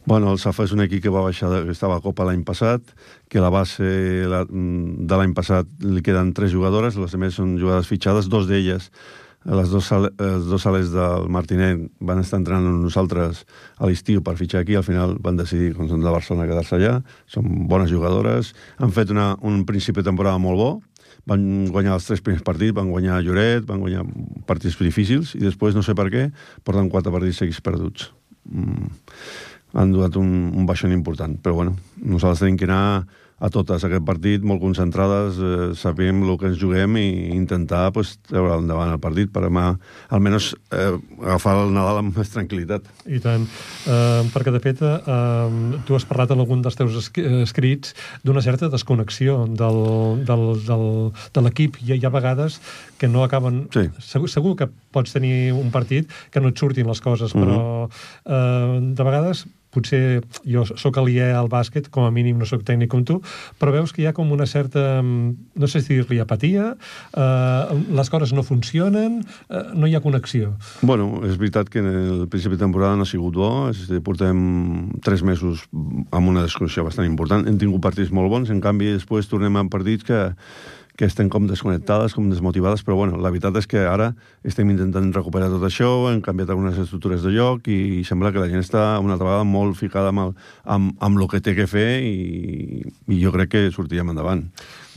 [0.06, 2.84] Bueno, el Safa és un equip que va baixar, que estava a Copa l'any passat,
[3.32, 3.88] que la base
[4.28, 8.92] la, de l'any passat li queden tres jugadores, les altres són jugades fitxades, dos d'elles
[9.48, 13.46] les dos, sal, els dos sales del Martinet van estar entrenant amb nosaltres
[13.80, 16.98] a l'estiu per fitxar aquí, al final van decidir, com són de Barcelona, quedar-se allà.
[17.32, 18.52] Són bones jugadores,
[18.84, 20.70] han fet una, un principi de temporada molt bo,
[21.28, 24.06] van guanyar els tres primers partits, van guanyar Lloret, van guanyar
[24.48, 26.28] partits difícils, i després, no sé per què,
[26.64, 28.12] porten quatre partits seguits perduts.
[28.48, 28.92] Mm.
[29.78, 34.06] Han duat un, un baixón important, però bueno, nosaltres tenim que anar a totes aquest
[34.06, 39.02] partit, molt concentrades, eh, sabem el que ens juguem i intentar pues, treure endavant el
[39.02, 39.68] partit per demà,
[40.10, 42.88] almenys eh, agafar el Nadal amb més tranquil·litat.
[43.06, 47.28] I tant, eh, perquè de fet eh, tu has parlat en algun dels teus eh,
[47.44, 47.94] escrits
[48.26, 49.84] d'una certa desconnexió del,
[50.26, 50.88] del, del,
[51.38, 51.78] de l'equip.
[51.84, 52.58] Hi, hi ha vegades
[52.98, 53.68] que no acaben...
[53.76, 53.86] Sí.
[54.02, 58.82] Segur, segur que pots tenir un partit que no et surtin les coses, però eh,
[58.98, 59.46] de vegades
[59.78, 63.20] potser jo sóc aliè al bàsquet, com a mínim no sóc tècnic com tu,
[63.62, 66.74] però veus que hi ha com una certa, mm, no sé si dir-li apatia,
[67.14, 70.56] eh, les coses no funcionen, eh, no hi ha connexió.
[70.82, 73.72] Bueno, és veritat que en el principi de temporada no ha sigut bo,
[74.04, 75.68] portem tres mesos
[76.12, 79.66] amb una desconnexió bastant important, hem tingut partits molt bons, en canvi després tornem a
[79.70, 80.34] partits que,
[80.98, 84.10] que estem com desconnectades, com desmotivades, però bueno, la veritat és que ara
[84.48, 88.50] estem intentant recuperar tot això, hem canviat algunes estructures de joc i sembla que la
[88.50, 90.34] gent està una altra vegada molt ficada amb el,
[90.66, 92.82] amb, amb el que té que fer i,
[93.14, 94.48] i jo crec que sortirem endavant.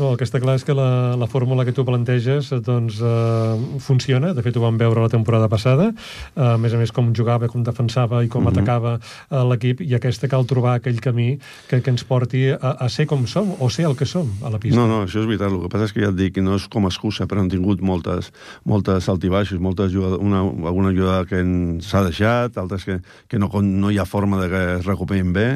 [0.00, 3.80] No, el que està clar és que la, la fórmula que tu planteges doncs, eh,
[3.84, 4.32] funciona.
[4.32, 5.90] De fet, ho vam veure la temporada passada.
[6.32, 8.56] Eh, a més a més, com jugava, com defensava i com uh -huh.
[8.56, 9.82] atacava eh, l'equip.
[9.84, 13.54] I aquesta cal trobar aquell camí que, que ens porti a, a ser com som,
[13.58, 14.80] o ser el que som a la pista.
[14.80, 15.52] No, no, això és veritat.
[15.52, 17.42] El que passa és que ja et dic que no és com a excusa, però
[17.42, 18.30] han tingut moltes,
[18.68, 21.42] moltes altibaixos, moltes jugades, una, alguna jugada que
[21.86, 25.48] s'ha deixat, altres que, que no, no hi ha forma de que es recuperin bé,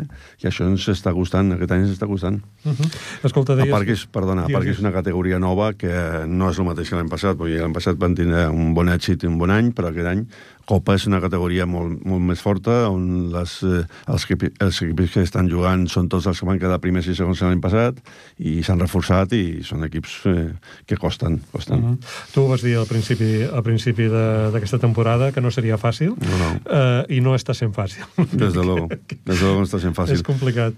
[0.42, 2.40] i això ens està costant, aquest any ens està costant.
[2.64, 2.90] Uh -huh.
[3.24, 3.72] Escolta, A deies...
[3.72, 6.64] part que és, perdona, a part que és una categoria nova que no és el
[6.64, 9.50] mateix que l'any passat, perquè l'any passat van tindre un bon èxit i un bon
[9.50, 10.26] any, però aquest any
[10.64, 14.26] Copa és una categoria molt, molt més forta, on les, eh, els,
[14.64, 17.60] els equips que estan jugant són tots els que van quedar primers i segons l'any
[17.60, 17.98] passat,
[18.38, 20.46] i s'han reforçat i són equips eh,
[20.86, 21.40] que costen.
[21.52, 21.78] costen.
[21.78, 21.98] Uh -huh.
[22.32, 26.36] Tu ho vas dir al principi, al principi d'aquesta temporada, que no seria fàcil, No,
[26.38, 26.60] no.
[26.70, 28.04] eh, i no està sent fàcil.
[28.32, 28.88] Des de luego.
[29.24, 30.14] Des de luego no està sent fàcil.
[30.14, 30.74] És complicat.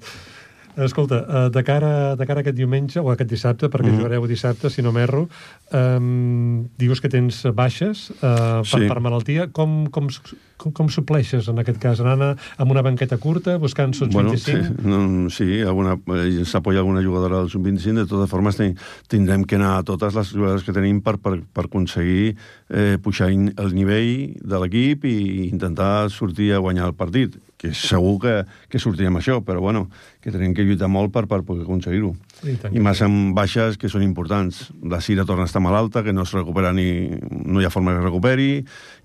[0.76, 3.96] Escolta, eh, de cara, de cara a aquest diumenge, o aquest dissabte, perquè Mhm.
[3.98, 5.28] jugareu dissabte, si no m'erro,
[5.72, 8.86] um, dius que tens baixes uh, per, Sí.
[8.88, 9.48] per malaltia.
[9.52, 10.08] Com, com,
[10.56, 12.00] com, com supleixes, en aquest cas?
[12.00, 14.64] Anant a- amb una banqueta curta, buscant sots Bueno, 25?
[14.64, 18.76] sí, no, sí alguna, eh, s'apoya alguna jugadora del sub-25, de totes formes ten,
[19.08, 22.36] tindrem que anar a totes les jugadores que tenim per, per, per aconseguir
[22.68, 27.72] eh, pujar in- el nivell de l'equip i intentar sortir a guanyar el partit, que
[27.74, 28.34] segur que,
[28.68, 29.86] que sortirem això, però bueno,
[30.20, 32.12] que tenim que lluitar molt per, per poder aconseguir-ho.
[32.44, 34.66] I I més amb baixes que són importants.
[34.84, 37.16] La Cira torna a estar malalta, que no es recupera ni...
[37.30, 38.48] no hi ha forma que es recuperi,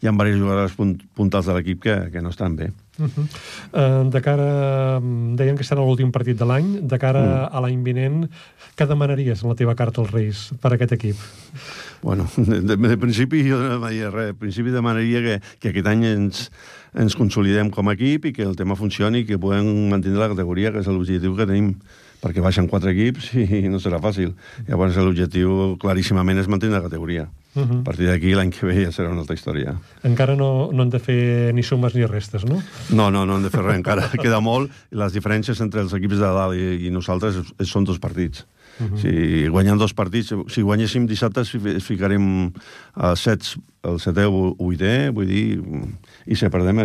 [0.02, 2.72] hi ha diversos jugadors punt, puntals de l'equip que, que no estan bé.
[3.00, 3.26] Uh -huh.
[3.72, 5.00] uh, de cara...
[5.36, 6.88] Deien que serà l'últim partit de l'any.
[6.88, 7.56] De cara mm.
[7.56, 8.30] a l'any vinent,
[8.76, 11.16] què demanaries en la teva carta als Reis per aquest equip?
[12.02, 14.28] Bueno, de, de, de principi jo no demanaria res.
[14.28, 16.52] De principi demanaria que, que aquest any ens,
[16.94, 20.32] ens consolidem com a equip i que el tema funcioni i que puguem mantenir la
[20.32, 21.76] categoria, que és l'objectiu que tenim
[22.22, 24.36] perquè baixen quatre equips i no serà fàcil.
[24.68, 27.28] Llavors l'objectiu claríssimament és mantenir la categoria.
[27.54, 27.80] Uh -huh.
[27.82, 29.76] A partir d'aquí l'any que ve ja serà una altra història.
[30.04, 32.62] Encara no, no han de fer ni sumes ni restes, no?
[32.90, 34.10] No, no, no han de fer res encara.
[34.22, 34.72] Queda molt.
[34.92, 38.46] Les diferències entre els equips de dalt i, i nosaltres són dos partits.
[38.82, 39.02] Uh -huh.
[39.02, 41.44] Si guanyem dos partits, si guanyéssim dissabte,
[41.80, 42.52] ficarem
[42.94, 45.62] a sets, el setè o vuitè, vull dir,
[46.26, 46.80] i si perdem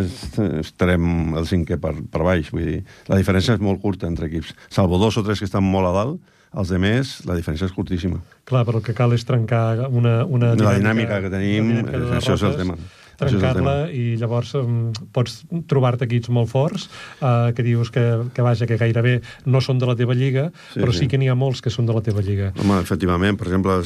[0.60, 2.50] estarem el cinquè per, per baix.
[2.52, 4.54] Vull dir, la diferència és molt curta entre equips.
[4.68, 6.20] Salvo dos o tres que estan molt a dalt,
[6.56, 8.20] els de més, la diferència és curtíssima.
[8.44, 10.64] Clar, però el que cal és trencar una, una dinàmica...
[10.64, 12.76] La dinàmica que tenim, dinàmica això és el tema
[13.20, 16.88] trencar-la i llavors um, pots trobar-te equips molt forts
[17.20, 18.04] uh, que dius que,
[18.34, 21.20] que vaja, que gairebé no són de la teva lliga, sí, però sí, sí que
[21.20, 22.52] n'hi ha molts que són de la teva lliga.
[22.62, 23.78] Home, efectivament, per exemple,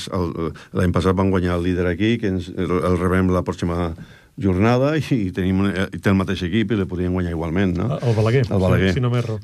[0.76, 3.92] l'any passat van guanyar el líder aquí, que ens, el, rebem la pròxima
[4.40, 7.98] jornada i tenim i té el mateix equip i le podríem guanyar igualment, no?
[7.98, 8.92] El Balaguer, el Balaguer.
[8.96, 9.38] Si, no m'erro.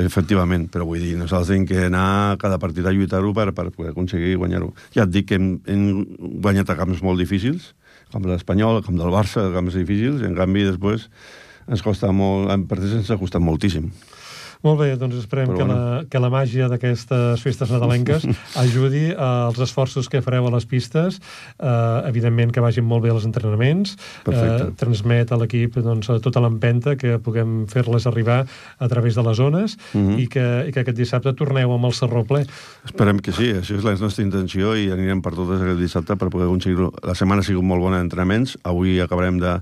[0.00, 3.92] Efectivament, però vull dir, nosaltres hem que anar cada partit a lluitar-ho per, per poder
[3.94, 4.72] aconseguir guanyar-ho.
[4.96, 5.84] Ja et dic que hem, hem
[6.42, 7.74] guanyat a camps molt difícils,
[8.12, 11.08] com l'Espanyol, com del Barça, camps difícils, i en canvi després
[11.70, 13.90] ens costa molt, en partits ens ha costat moltíssim.
[14.60, 15.72] Molt bé, doncs esperem que, bueno.
[15.72, 18.26] la, que la màgia d'aquestes festes nadalenques
[18.60, 21.16] ajudi als esforços que fareu a les pistes,
[21.56, 23.96] eh, evidentment que vagin molt bé els entrenaments,
[24.28, 29.36] eh, transmet a l'equip doncs, tota l'empenta que puguem fer-les arribar a través de les
[29.36, 30.10] zones uh mhm.
[30.10, 30.20] -huh.
[30.20, 32.44] i, que, i que aquest dissabte torneu amb el Serró ple.
[32.84, 36.28] Esperem que sí, això és la nostra intenció i anirem per totes aquest dissabte per
[36.28, 36.92] poder aconseguir-ho.
[37.02, 39.60] La setmana ha sigut molt bona d'entrenaments, avui acabarem de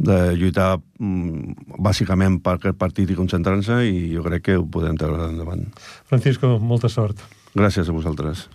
[0.00, 4.96] de lluitar mm, bàsicament per aquest partit i concentrar-se i jo crec que ho podem
[5.00, 5.66] treure endavant.
[6.08, 7.20] Francisco, molta sort.
[7.54, 8.46] Gràcies a vosaltres.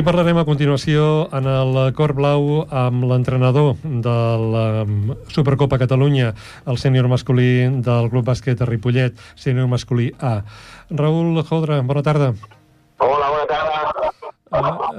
[0.00, 4.14] I parlarem a continuació en el Cor Blau amb l'entrenador de
[4.54, 4.62] la
[5.28, 6.30] Supercopa Catalunya,
[6.64, 10.38] el sènior masculí del Club Bàsquet a Ripollet, sènior masculí A.
[10.88, 12.32] Raül Jodra, bona tarda.
[12.32, 12.59] Bona tarda.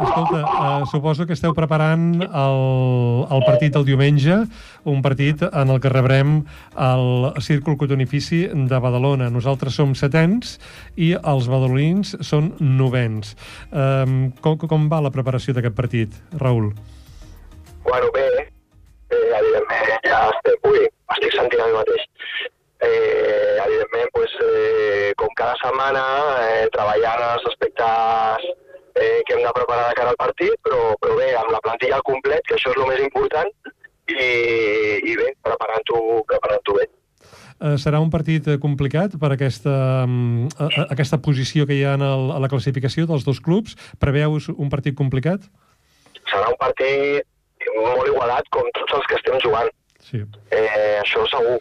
[0.05, 2.61] Escolta, uh, suposo que esteu preparant el,
[3.31, 4.41] el partit del diumenge,
[4.85, 6.39] un partit en el que rebrem
[6.75, 7.05] el
[7.41, 9.29] Círcul Cotonifici de Badalona.
[9.33, 10.57] Nosaltres som setens
[10.95, 13.35] i els badalonins són novens.
[13.71, 16.71] Um, com, com va la preparació d'aquest partit, Raül?
[17.85, 18.27] Bueno, bé,
[19.09, 22.09] eh, evidentment ja estic, ui, estic sentint mi mateix.
[22.81, 26.03] Eh, evidentment, pues, eh, com cada setmana,
[26.47, 28.47] eh, treballant els aspectes
[28.95, 31.99] eh, que hem de preparar de cara al partit, però, però bé, amb la plantilla
[31.99, 33.51] al complet, que això és el més important,
[34.11, 34.25] i,
[35.11, 36.87] i bé, preparant-ho preparant bé.
[37.61, 39.73] Uh, serà un partit eh, complicat per aquesta,
[40.09, 43.75] um, a, aquesta posició que hi ha en el, a la classificació dels dos clubs?
[44.01, 45.45] Preveus un partit complicat?
[46.25, 47.27] Serà un partit
[47.75, 49.69] molt igualat com tots els que estem jugant.
[50.01, 50.23] Sí.
[50.49, 51.59] Eh, això segur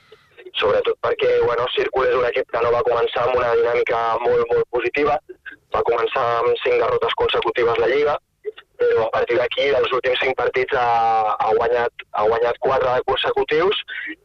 [0.57, 4.45] sobretot perquè bueno, Círcul és un equip que no va començar amb una dinàmica molt,
[4.51, 5.19] molt positiva,
[5.75, 8.17] va començar amb cinc derrotes consecutives la Lliga,
[8.81, 13.83] però a partir d'aquí, dels últims cinc partits, ha, ha, guanyat, ha guanyat quatre consecutius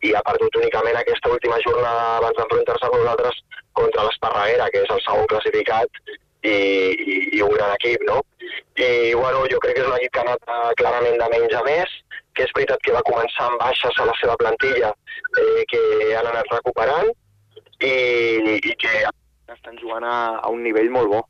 [0.07, 3.41] i ha perdut únicament aquesta última jornada abans d'enfrontar-se amb nosaltres
[3.79, 5.99] contra l'Esparreguera, que és el segon classificat
[6.45, 8.21] i, i, i un gran equip, no?
[8.79, 8.87] I,
[9.19, 11.65] bueno, jo crec que és un equip que ha anat eh, clarament de menys a
[11.67, 11.99] més,
[12.35, 14.95] que és veritat que va començar amb baixes a la seva plantilla,
[15.35, 15.83] eh, que
[16.15, 17.11] han anat recuperant
[17.83, 17.95] i,
[18.55, 18.97] i que
[19.51, 21.25] estan jugant a, a un nivell molt bo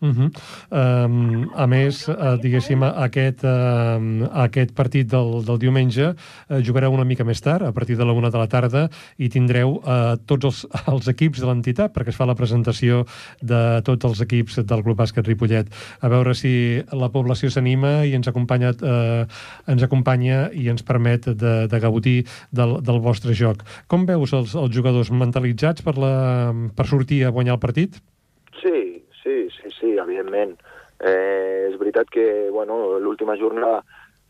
[0.00, 0.30] Uh -huh.
[0.70, 7.04] um, a més, uh, diguéssim, aquest, uh, aquest partit del, del diumenge uh, jugareu una
[7.04, 8.88] mica més tard, a partir de la una de la tarda,
[9.18, 13.06] i tindreu uh, tots els, els equips de l'entitat, perquè es fa la presentació
[13.42, 15.66] de tots els equips del Club Bàsquet Ripollet.
[16.00, 19.26] A veure si la població s'anima i ens acompanya, uh,
[19.66, 23.64] ens acompanya i ens permet de, de gaudir del, del vostre joc.
[23.88, 27.98] Com veus els, els jugadors mentalitzats per, la, per sortir a guanyar el partit?
[28.62, 28.87] Sí,
[30.02, 30.56] evidentment.
[30.98, 33.82] Eh, és veritat que bueno, l'última jornada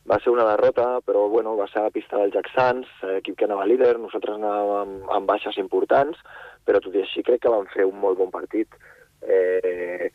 [0.08, 2.88] va ser una derrota, però bueno, va ser a la pista del Jacksans,
[3.18, 6.20] equip que anava líder, nosaltres anàvem amb, amb baixes importants,
[6.64, 8.72] però tot i així crec que vam fer un molt bon partit.
[9.20, 10.08] Eh,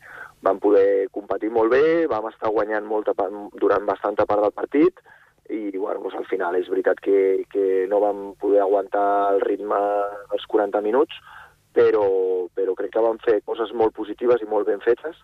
[0.44, 3.14] vam poder competir molt bé, vam estar guanyant molta,
[3.60, 5.00] durant bastanta part del partit,
[5.52, 9.78] i bueno, doncs al final és veritat que, que no vam poder aguantar el ritme
[10.32, 11.16] dels 40 minuts,
[11.74, 12.06] però,
[12.54, 15.18] però crec que van fer coses molt positives i molt ben fetes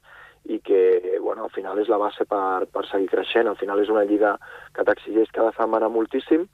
[0.51, 3.49] i que bueno, al final és la base per, per seguir creixent.
[3.49, 4.35] Al final és una lliga
[4.77, 6.47] que t'exigeix cada setmana moltíssim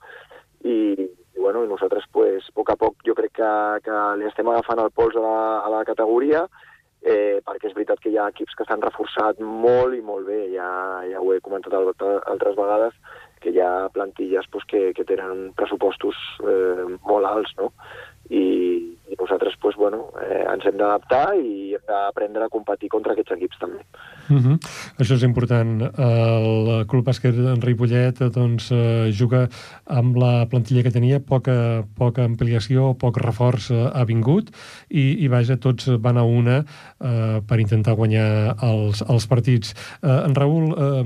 [0.63, 0.77] i,
[1.07, 3.51] i, bueno, i nosaltres pues, a poc a poc jo crec que,
[3.85, 6.45] que li estem agafant el pols a la, a la categoria
[7.01, 10.47] eh, perquè és veritat que hi ha equips que s'han reforçat molt i molt bé,
[10.53, 10.67] ja,
[11.07, 12.97] ja ho he comentat altres vegades,
[13.41, 17.71] que hi ha plantilles pues, que, que tenen pressupostos eh, molt alts, no?
[18.33, 18.43] I,
[19.07, 23.35] i nosaltres pues, bueno, eh, ens hem d'adaptar i hem d'aprendre a competir contra aquests
[23.37, 23.81] equips també.
[24.29, 24.37] Mhm.
[24.37, 24.57] -huh.
[24.99, 25.81] Això és important.
[25.81, 29.47] El Club Bàsquet en Ripollet doncs, eh, juga
[29.85, 34.51] amb la plantilla que tenia, poca, poca ampliació, poc reforç eh, ha vingut
[34.89, 36.65] i, i vaja, tots van a una
[36.99, 39.73] eh, per intentar guanyar els, els partits.
[40.01, 41.03] Eh, en Raül, eh,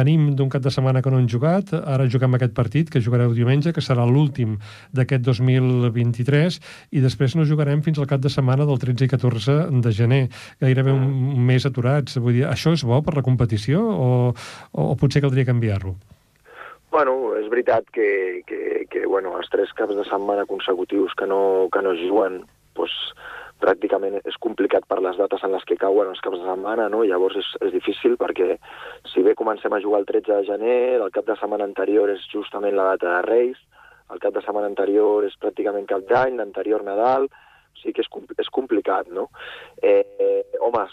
[0.00, 3.34] venim d'un cap de setmana que no hem jugat, ara juguem aquest partit que jugareu
[3.34, 4.58] diumenge, que serà l'últim
[4.92, 6.60] d'aquest 2023
[6.92, 10.22] i després jugarem fins al cap de setmana del 13 i 14 de gener,
[10.60, 11.48] gairebé un mm.
[11.50, 12.18] mes aturats.
[12.20, 15.96] Vull dir, això és bo per la competició o, o, o potser caldria canviar-lo?
[16.90, 21.68] Bueno, és veritat que, que, que bueno, els tres caps de setmana consecutius que no,
[21.70, 22.42] que no juguen
[22.74, 22.96] doncs,
[23.60, 27.02] pràcticament és complicat per les dates en les que cauen els caps de setmana, no?
[27.04, 28.56] llavors és, és difícil perquè
[29.12, 32.24] si bé comencem a jugar el 13 de gener, el cap de setmana anterior és
[32.32, 33.60] justament la data de Reis,
[34.12, 38.10] el cap de setmana anterior és pràcticament cap d'any, l'anterior Nadal, o sigui que és,
[38.44, 39.28] és complicat, no?
[39.82, 40.84] Eh, eh, home,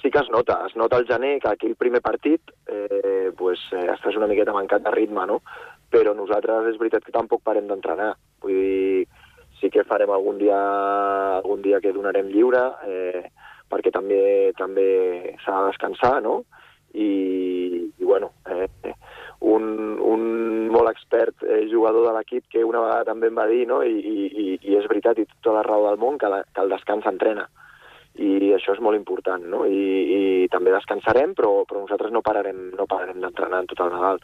[0.00, 3.86] sí que es nota, es nota el gener que aquell primer partit eh, pues, eh,
[3.94, 5.40] estàs una miqueta mancat de ritme, no?
[5.90, 8.14] Però nosaltres és veritat que tampoc parem d'entrenar.
[8.40, 9.06] Vull dir,
[9.60, 10.60] sí que farem algun dia,
[11.40, 13.24] algun dia que donarem lliure, eh,
[13.70, 16.40] perquè també també s'ha de descansar, no?
[16.94, 17.10] I,
[17.98, 18.94] i bueno, eh,
[19.40, 23.64] un, un molt expert eh, jugador de l'equip que una vegada també em va dir,
[23.68, 23.80] no?
[23.82, 26.72] I, i, i és veritat, i tota la raó del món, que, la, que el
[26.72, 27.48] descans s'entrena.
[28.20, 29.64] I això és molt important, no?
[29.64, 29.80] I,
[30.16, 34.20] i també descansarem, però, però nosaltres no pararem, no pararem d'entrenar en tot el Nadal.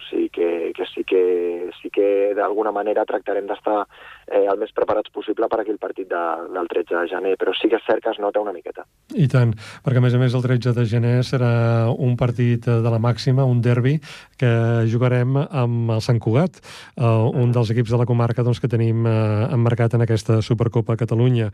[0.00, 3.82] O sigui que, que sí que, sí que d'alguna manera tractarem d'estar
[4.30, 6.22] eh, el més preparats possible per aquell partit de,
[6.54, 8.86] del 13 de gener, però sí que és cert que es nota una miqueta.
[9.12, 9.52] I tant,
[9.84, 11.52] perquè a més a més el 13 de gener serà
[11.92, 13.98] un partit de la màxima, un derbi,
[14.40, 14.50] que
[14.88, 16.60] jugarem amb el Sant Cugat,
[16.96, 19.12] eh, un dels equips de la comarca doncs, que tenim eh,
[19.52, 21.50] emmarcat en aquesta Supercopa Catalunya.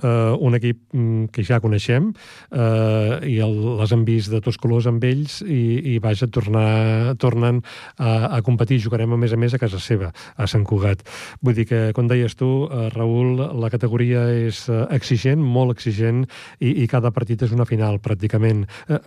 [0.00, 2.10] Eh, un equip mm, que ja coneixem
[2.50, 7.16] eh, i el, les hem vist de tots colors amb ells i, i vaja, tornar,
[7.20, 7.60] tornen
[7.98, 8.80] a, a competir.
[8.82, 11.02] Jugarem a més a més a casa seva, a Sant Cugat.
[11.42, 16.24] Vull dir que, com deies tu, eh, Raül, la categoria és eh, exigent, molt exigent,
[16.60, 18.66] i, i cada partit és una final, pràcticament.
[18.88, 19.02] Eh,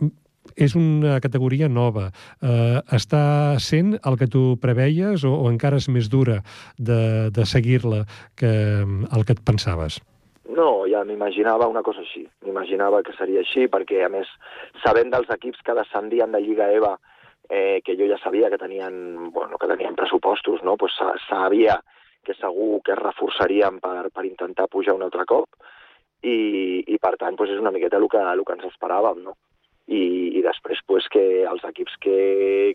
[0.60, 2.10] és una categoria nova.
[2.42, 6.42] Eh, està sent el que tu preveies o, o encara és més dura
[6.78, 8.04] de, de seguir-la
[8.40, 8.52] que
[8.84, 10.02] el que et pensaves?
[10.54, 12.26] No, ja m'imaginava una cosa així.
[12.46, 14.30] M'imaginava que seria així, perquè, a més,
[14.84, 16.98] sabent dels equips que descendien de Lliga EVA,
[17.50, 20.78] eh, que jo ja sabia que tenien, bueno, que tenien pressupostos, no?
[20.78, 20.94] pues
[21.30, 21.82] sabia
[22.24, 25.50] que segur que es reforçarien per, per intentar pujar un altre cop
[26.24, 29.36] i, i per tant doncs és una miqueta el que, el que ens esperàvem, no?
[29.84, 32.20] I, i després pues, que els equips que,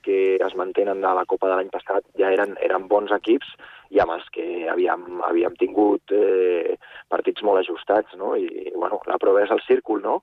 [0.05, 3.49] que es mantenen de la Copa de l'any passat ja eren, eren bons equips
[3.97, 6.77] i amb els que havíem, havíem tingut eh,
[7.09, 8.35] partits molt ajustats, no?
[8.37, 10.19] I, bueno, la prova és el círcul, no?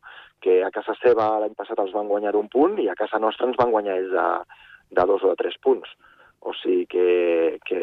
[0.45, 3.49] Que a casa seva l'any passat els van guanyar un punt i a casa nostra
[3.49, 4.27] ens van guanyar ells de,
[4.99, 5.89] de dos o de tres punts.
[6.45, 7.79] O sigui que, que,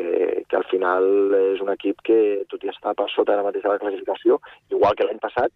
[0.46, 2.18] que al final és un equip que,
[2.50, 4.38] tot i estar per sota ara mateix de la classificació,
[4.70, 5.50] igual que l'any passat,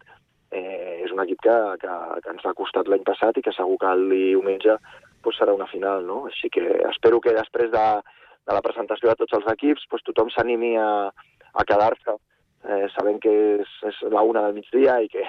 [0.51, 3.79] eh, és un equip que, que, que ens ha costat l'any passat i que segur
[3.83, 4.75] que el diumenge
[5.23, 6.25] pues, serà una final, no?
[6.31, 7.87] Així que espero que després de,
[8.47, 10.91] de la presentació de tots els equips pues, tothom s'animi a,
[11.55, 12.19] a quedar-se
[12.69, 15.25] eh, sabent que és, és la una del migdia i que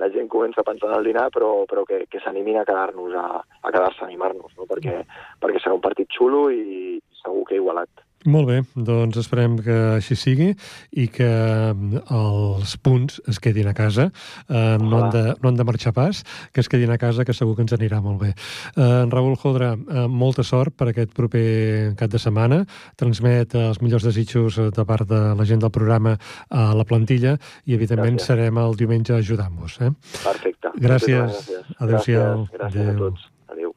[0.00, 3.16] la gent comença a pensar en el dinar, però, però que, que s'animin a quedar-nos,
[3.18, 4.68] a, a quedar-se a animar-nos, no?
[4.70, 5.02] perquè,
[5.42, 8.06] perquè serà un partit xulo i segur que igualat.
[8.24, 10.52] Molt bé, doncs esperem que així sigui
[10.94, 14.10] i que mm, els punts es quedin a casa,
[14.46, 16.22] eh, no, han de, no han de marxar pas,
[16.54, 18.30] que es quedin a casa, que segur que ens anirà molt bé.
[18.76, 22.62] Eh, Raül Jodra, eh, molta sort per aquest proper cap de setmana,
[23.00, 26.14] transmet els millors desitjos de part de la gent del programa
[26.50, 28.30] a la plantilla i, evidentment, gràcies.
[28.30, 29.80] serem el diumenge ajudant-vos.
[29.82, 29.90] Eh?
[30.22, 30.68] Perfecte.
[30.78, 31.18] Gràcies.
[31.18, 31.74] gràcies.
[31.78, 32.46] Adéu-siau.
[32.46, 32.94] Gràcies, gràcies Adéu.
[32.94, 33.20] a tots.
[33.50, 33.70] Adéu.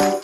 [0.00, 0.19] Adéu.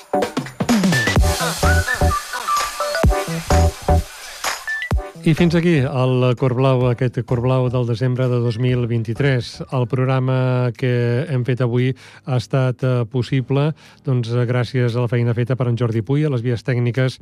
[5.26, 9.48] I fins aquí el Cor Blau, aquest Cor Blau del desembre de 2023.
[9.74, 11.88] El programa que hem fet avui
[12.30, 13.72] ha estat eh, possible
[14.06, 17.18] doncs, gràcies a la feina feta per en Jordi Puy, a les vies tècniques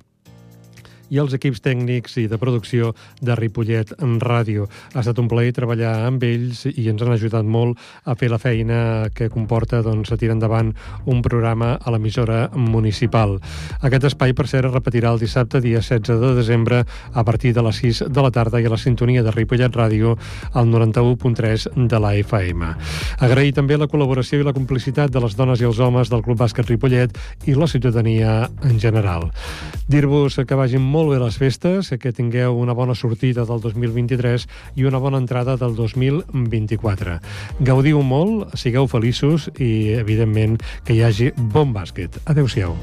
[1.11, 4.69] i els equips tècnics i de producció de Ripollet en Ràdio.
[4.95, 8.41] Ha estat un plaer treballar amb ells i ens han ajudat molt a fer la
[8.43, 10.73] feina que comporta doncs, tirar endavant
[11.11, 13.39] un programa a l'emissora municipal.
[13.83, 17.63] Aquest espai, per cert, es repetirà el dissabte, dia 16 de desembre, a partir de
[17.63, 20.17] les 6 de la tarda i a la sintonia de Ripollet Ràdio
[20.53, 22.71] al 91.3 de la FM.
[23.25, 26.41] Agrair també la col·laboració i la complicitat de les dones i els homes del Club
[26.41, 29.31] Bàsquet Ripollet i la ciutadania en general.
[29.89, 34.47] Dir-vos que vagin molt bé les festes, que tingueu una bona sortida del 2023
[34.79, 37.19] i una bona entrada del 2024.
[37.67, 42.23] Gaudiu molt, sigueu feliços i, evidentment, que hi hagi bon bàsquet.
[42.31, 42.79] Adéu-siau.